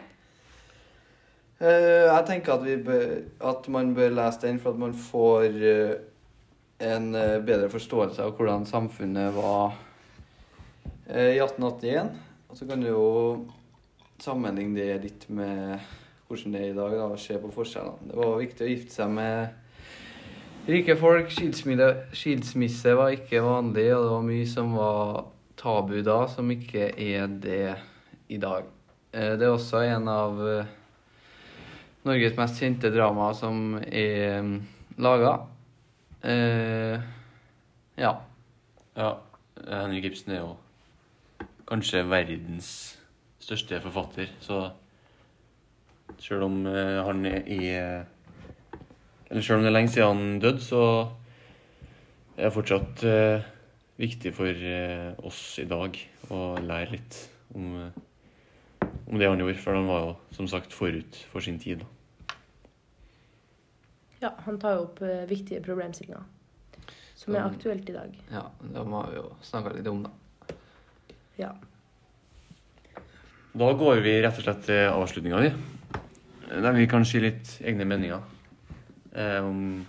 Eh, 1.61 2.07
jeg 2.09 2.23
tenker 2.27 2.55
at, 2.57 2.65
vi 2.65 2.75
bør, 2.83 3.19
at 3.51 3.67
man 3.71 3.93
bør 3.95 4.15
lese 4.17 4.47
den 4.47 4.59
for 4.59 4.73
at 4.73 4.79
man 4.81 4.95
får 4.95 5.59
en 6.79 7.15
eh, 7.15 7.39
bedre 7.43 7.69
forståelse 7.71 8.23
av 8.23 8.35
hvordan 8.37 8.65
samfunnet 8.67 9.33
var 9.35 9.73
eh, 11.09 11.35
i 11.35 11.39
1881. 11.41 12.13
Og 12.49 12.57
så 12.57 12.67
kan 12.69 12.81
du 12.81 12.89
jo 12.89 13.07
sammenligne 14.19 14.79
det 14.79 15.01
litt 15.03 15.25
med 15.31 15.79
hvordan 16.29 16.55
det 16.55 16.61
er 16.61 16.71
i 16.71 16.77
dag, 16.77 16.95
da, 16.95 17.09
og 17.11 17.19
se 17.19 17.37
på 17.41 17.51
forskjellene. 17.53 18.09
Det 18.11 18.19
var 18.19 18.39
viktig 18.39 18.65
å 18.65 18.69
gifte 18.69 18.95
seg 18.95 19.11
med 19.11 20.69
rike 20.69 20.95
folk. 20.99 21.33
Skilsmisse, 21.33 22.95
var 22.95 23.15
ikke 23.15 23.43
vanlig, 23.43 23.89
og 23.95 24.05
det 24.05 24.15
var 24.15 24.27
mye 24.31 24.49
som 24.49 24.73
var 24.77 25.23
tabu 25.59 25.97
da, 26.05 26.21
som 26.31 26.51
ikke 26.53 26.93
er 26.95 27.27
det 27.43 27.63
i 28.31 28.39
dag. 28.39 28.69
Eh, 29.11 29.35
Det 29.35 29.47
er 29.47 29.51
også 29.51 29.83
en 29.83 30.07
av 30.07 30.43
Norges 32.07 32.37
mest 32.39 32.61
kjente 32.61 32.93
drama 32.93 33.33
som 33.35 33.79
er 33.83 34.39
mm, 34.45 34.59
laga. 35.03 35.39
Eh, 36.23 36.99
ja. 37.97 38.11
Ja, 38.95 39.11
Henrik 39.63 40.09
Ibsen 40.09 40.33
er 40.35 40.41
jo 40.41 40.55
kanskje 41.69 42.03
verdens 42.09 42.71
største 43.39 43.79
forfatter, 43.79 44.27
så 44.43 44.65
selv 46.19 46.49
om 46.49 46.65
eh, 46.67 46.99
han 47.05 47.23
er 47.29 47.47
i 47.47 47.59
eh, 47.71 48.01
Eller 49.29 49.45
sjøl 49.45 49.59
om 49.59 49.63
det 49.63 49.69
er 49.69 49.77
lenge 49.77 49.93
siden 49.93 50.17
han 50.17 50.39
døde, 50.43 50.59
så 50.65 50.83
er 52.35 52.47
det 52.47 52.53
fortsatt 52.55 53.03
uh, 53.05 53.43
viktig 53.99 54.31
for 54.33 54.47
uh, 54.49 55.11
oss 55.27 55.59
i 55.61 55.67
dag 55.69 55.99
å 56.33 56.39
lære 56.65 56.95
litt 56.95 57.17
om, 57.53 57.91
om 58.81 59.19
det 59.19 59.29
han 59.29 59.37
gjorde, 59.43 59.59
for 59.61 59.77
han 59.77 59.85
var 59.91 60.01
jo 60.07 60.15
som 60.33 60.49
sagt 60.49 60.73
forut 60.73 61.19
for 61.29 61.45
sin 61.45 61.59
tid. 61.61 61.83
da. 61.83 61.98
Ja, 64.19 64.33
han 64.45 64.59
tar 64.59 64.75
jo 64.75 64.85
opp 64.89 65.01
eh, 65.05 65.23
viktige 65.29 65.63
problemstillinger 65.63 66.23
som 67.19 67.35
er 67.35 67.43
aktuelt 67.43 67.89
i 67.89 67.93
dag. 67.93 68.15
ja. 68.31 68.45
Det 68.61 68.85
må 68.87 69.03
vi 69.09 69.17
jo 69.17 69.25
snakke 69.43 69.73
litt 69.75 69.87
om, 69.91 70.05
da. 70.05 70.55
Ja. 71.39 71.53
Da 73.59 73.71
går 73.73 74.01
vi 74.05 74.19
rett 74.23 74.37
og 74.39 74.45
slett 74.45 74.65
til 74.67 74.87
avslutninga, 74.87 75.41
di, 75.41 75.53
Der 76.49 76.71
vi 76.73 76.87
kan 76.87 77.05
si 77.05 77.19
litt 77.19 77.57
egne 77.61 77.85
meninger 77.85 78.21
eh, 79.13 79.39
om 79.43 79.85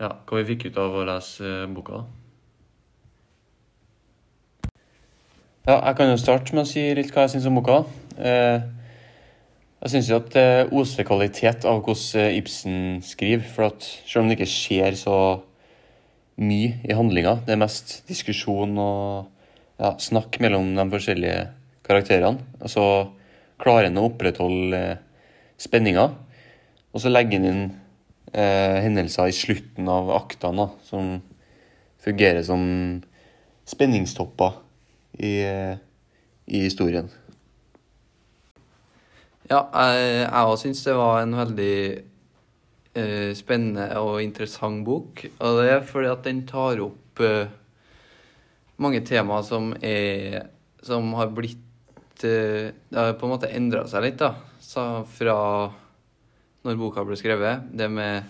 ja, 0.00 0.12
hva 0.12 0.38
vi 0.40 0.46
fikk 0.52 0.68
ut 0.70 0.78
av 0.80 0.94
å 0.96 1.04
lese 1.08 1.46
eh, 1.46 1.66
boka. 1.72 2.04
Ja, 5.66 5.80
jeg 5.80 5.96
kan 5.98 6.10
jo 6.12 6.18
starte 6.22 6.54
med 6.54 6.62
å 6.62 6.70
si 6.70 6.82
litt 6.94 7.10
hva 7.14 7.26
jeg 7.26 7.36
syns 7.36 7.48
om 7.50 7.58
boka. 7.58 7.80
Eh, 8.16 8.62
jeg 9.82 9.92
syns 9.92 10.08
jo 10.10 10.18
at 10.18 10.30
det 10.32 10.48
oser 10.72 11.06
kvalitet 11.06 11.66
av 11.68 11.82
hvordan 11.84 12.22
eh, 12.22 12.38
Ibsen 12.40 13.02
skriver. 13.04 13.44
For 13.44 13.68
at 13.68 13.84
selv 13.84 14.24
om 14.24 14.30
det 14.30 14.38
ikke 14.38 14.50
skjer 14.50 14.96
så 14.98 15.18
mye 16.40 16.80
i 16.84 16.96
handlinga, 16.96 17.38
det 17.46 17.54
er 17.54 17.60
mest 17.60 17.98
diskusjon 18.08 18.76
og 18.80 19.28
ja, 19.80 19.92
snakk 20.00 20.40
mellom 20.40 20.74
de 20.76 20.86
forskjellige 20.92 21.42
karakterene. 21.86 22.40
Og 22.60 22.72
så 22.72 22.86
klarer 23.60 23.90
han 23.90 24.00
å 24.00 24.08
opprettholde 24.10 24.80
eh, 24.80 25.02
spenninga. 25.60 26.08
Og 26.92 27.02
så 27.02 27.12
legger 27.12 27.40
han 27.40 27.50
inn 27.50 27.62
eh, 28.32 28.80
hendelser 28.84 29.28
i 29.28 29.36
slutten 29.36 29.88
av 29.92 30.12
aktene 30.16 30.70
som 30.88 31.18
fungerer 32.00 32.40
som 32.46 32.64
spenningstopper 33.66 34.56
i, 35.18 35.36
eh, 35.44 35.76
i 36.46 36.64
historien. 36.64 37.10
Ja, 39.46 39.60
jeg 39.94 40.26
òg 40.42 40.56
syns 40.58 40.80
det 40.82 40.94
var 40.98 41.20
en 41.22 41.36
veldig 41.38 41.74
uh, 42.98 43.30
spennende 43.38 43.84
og 44.00 44.18
interessant 44.24 44.82
bok. 44.86 45.22
Og 45.38 45.60
det 45.60 45.68
er 45.70 45.86
fordi 45.86 46.10
at 46.10 46.26
den 46.26 46.40
tar 46.48 46.82
opp 46.82 47.22
uh, 47.22 47.46
mange 48.82 49.04
temaer 49.06 49.46
som 49.46 49.70
er 49.80 50.50
Som 50.84 51.14
har 51.16 51.30
blitt 51.32 52.24
uh, 52.26 52.74
Det 52.74 52.98
har 52.98 53.14
på 53.16 53.26
en 53.26 53.32
måte 53.36 53.52
endra 53.54 53.86
seg 53.88 54.08
litt, 54.08 54.18
da. 54.18 54.34
Så 54.58 55.06
fra 55.14 55.38
når 56.66 56.82
boka 56.82 57.06
ble 57.06 57.14
skrevet. 57.14 57.70
Det 57.70 57.86
med 57.86 58.26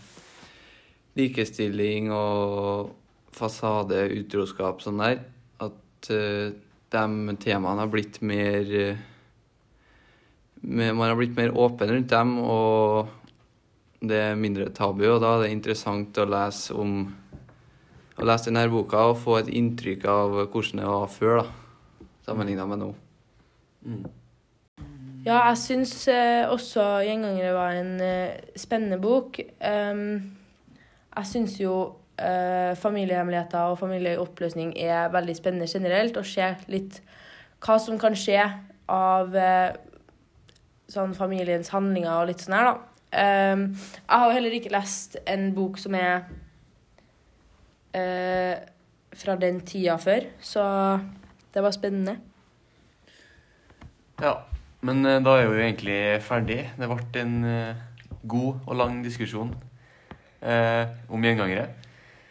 likestilling 1.17 2.11
og 2.13 2.91
fasade, 3.33 4.03
utroskap, 4.13 4.85
sånn 4.85 5.01
der. 5.01 5.23
At 5.65 6.11
de 6.13 7.37
temaene 7.41 7.81
har 7.81 7.89
blitt 7.89 8.21
mer- 8.21 9.16
man 10.63 11.09
har 11.09 11.17
blitt 11.19 11.37
mer 11.37 11.55
åpen 11.57 11.91
rundt 11.93 12.11
dem, 12.11 12.39
og 12.39 13.09
det 14.01 14.19
er 14.31 14.41
mindre 14.41 14.71
tabu. 14.75 15.05
Og 15.11 15.21
da 15.23 15.37
er 15.37 15.47
det 15.47 15.55
interessant 15.55 16.19
å 16.19 16.29
lese 16.29 16.77
om 16.77 16.99
å 18.17 18.27
lese 18.27 18.49
denne 18.49 18.69
boka 18.73 19.11
og 19.11 19.19
få 19.21 19.41
et 19.43 19.51
inntrykk 19.53 20.07
av 20.09 20.39
hvordan 20.53 20.81
det 20.81 20.89
var 20.89 21.11
før, 21.13 21.43
da, 21.43 22.07
sammenligna 22.27 22.65
med 22.69 22.81
nå. 22.81 22.93
Ja, 25.27 25.41
jeg 25.51 25.59
syns 25.59 25.93
eh, 26.09 26.47
også 26.49 26.83
'Gjengangere' 27.03 27.55
var 27.55 27.77
en 27.77 28.01
eh, 28.01 28.39
spennende 28.57 28.99
bok. 29.03 29.41
Ehm, 29.61 30.37
jeg 31.17 31.27
syns 31.27 31.59
jo 31.61 31.75
eh, 32.19 32.77
familiehemmeligheter 32.79 33.73
og 33.73 33.79
familieoppløsning 33.79 34.73
er 34.79 35.11
veldig 35.13 35.37
spennende 35.37 35.69
generelt, 35.69 36.17
og 36.17 36.27
se 36.27 36.55
litt 36.69 37.01
hva 37.61 37.79
som 37.83 37.99
kan 37.99 38.15
skje 38.15 38.39
av 38.89 39.35
sånn 40.91 41.15
familiens 41.17 41.73
handlinger 41.75 42.13
og 42.15 42.31
litt 42.31 42.45
sånn 42.45 42.57
her, 42.57 42.71
da. 42.71 42.77
Um, 43.17 43.69
jeg 43.79 44.19
har 44.19 44.27
jo 44.27 44.35
heller 44.35 44.55
ikke 44.59 44.73
lest 44.75 45.17
en 45.31 45.49
bok 45.57 45.79
som 45.81 45.95
er 45.97 46.27
uh, 47.97 48.57
fra 49.17 49.37
den 49.41 49.63
tida 49.67 49.97
før, 50.03 50.27
så 50.43 50.65
det 51.55 51.63
var 51.65 51.73
spennende. 51.73 52.19
Ja, 54.21 54.35
men 54.85 55.05
eh, 55.07 55.23
da 55.25 55.37
er 55.37 55.49
vi 55.49 55.57
jo 55.57 55.65
egentlig 55.65 55.99
ferdig. 56.25 56.59
Det 56.77 56.89
ble 56.89 57.23
en 57.23 57.35
uh, 57.45 57.81
god 58.29 58.63
og 58.67 58.77
lang 58.77 59.03
diskusjon 59.05 59.55
uh, 60.43 60.85
om 61.09 61.25
gjengangere. 61.25 61.69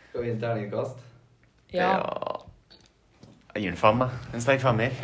Skal 0.09 0.21
vi 0.21 0.29
gi 0.29 0.33
en 0.35 0.41
terningkast? 0.41 1.01
Ja. 1.73 1.95
Jeg 3.55 3.63
gir 3.63 3.73
den 3.73 3.81
fem, 3.81 4.05
jeg. 4.05 4.21
En 4.33 4.45
sterk 4.45 4.61
femmer. 4.61 5.01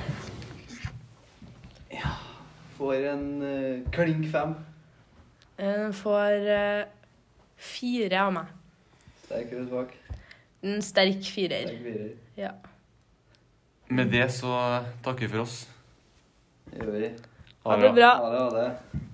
Får 2.81 3.03
en 3.11 3.25
uh, 3.45 3.91
klink 3.93 4.23
fem. 4.33 4.55
Den 5.59 5.91
får 5.93 6.47
uh, 6.49 6.87
fire 7.61 8.23
av 8.23 8.31
meg. 8.33 8.47
Sterk 9.27 9.51
eller 9.51 9.67
svak? 9.69 9.91
En 10.65 10.81
sterk 10.81 11.29
firer. 11.29 11.75
firer. 11.83 12.07
Ja. 12.39 12.55
Med 13.93 14.09
det 14.09 14.25
så 14.33 14.55
takker 15.05 15.27
vi 15.27 15.29
for 15.35 15.43
oss. 15.43 15.59
Det 16.71 16.81
gjør 16.81 16.97
vi. 16.97 17.11
Ha 17.67 17.77
det 17.83 17.93
bra. 17.99 18.09
Ha 18.17 18.33
det, 18.33 18.41
ha 18.41 18.49
det. 18.57 19.05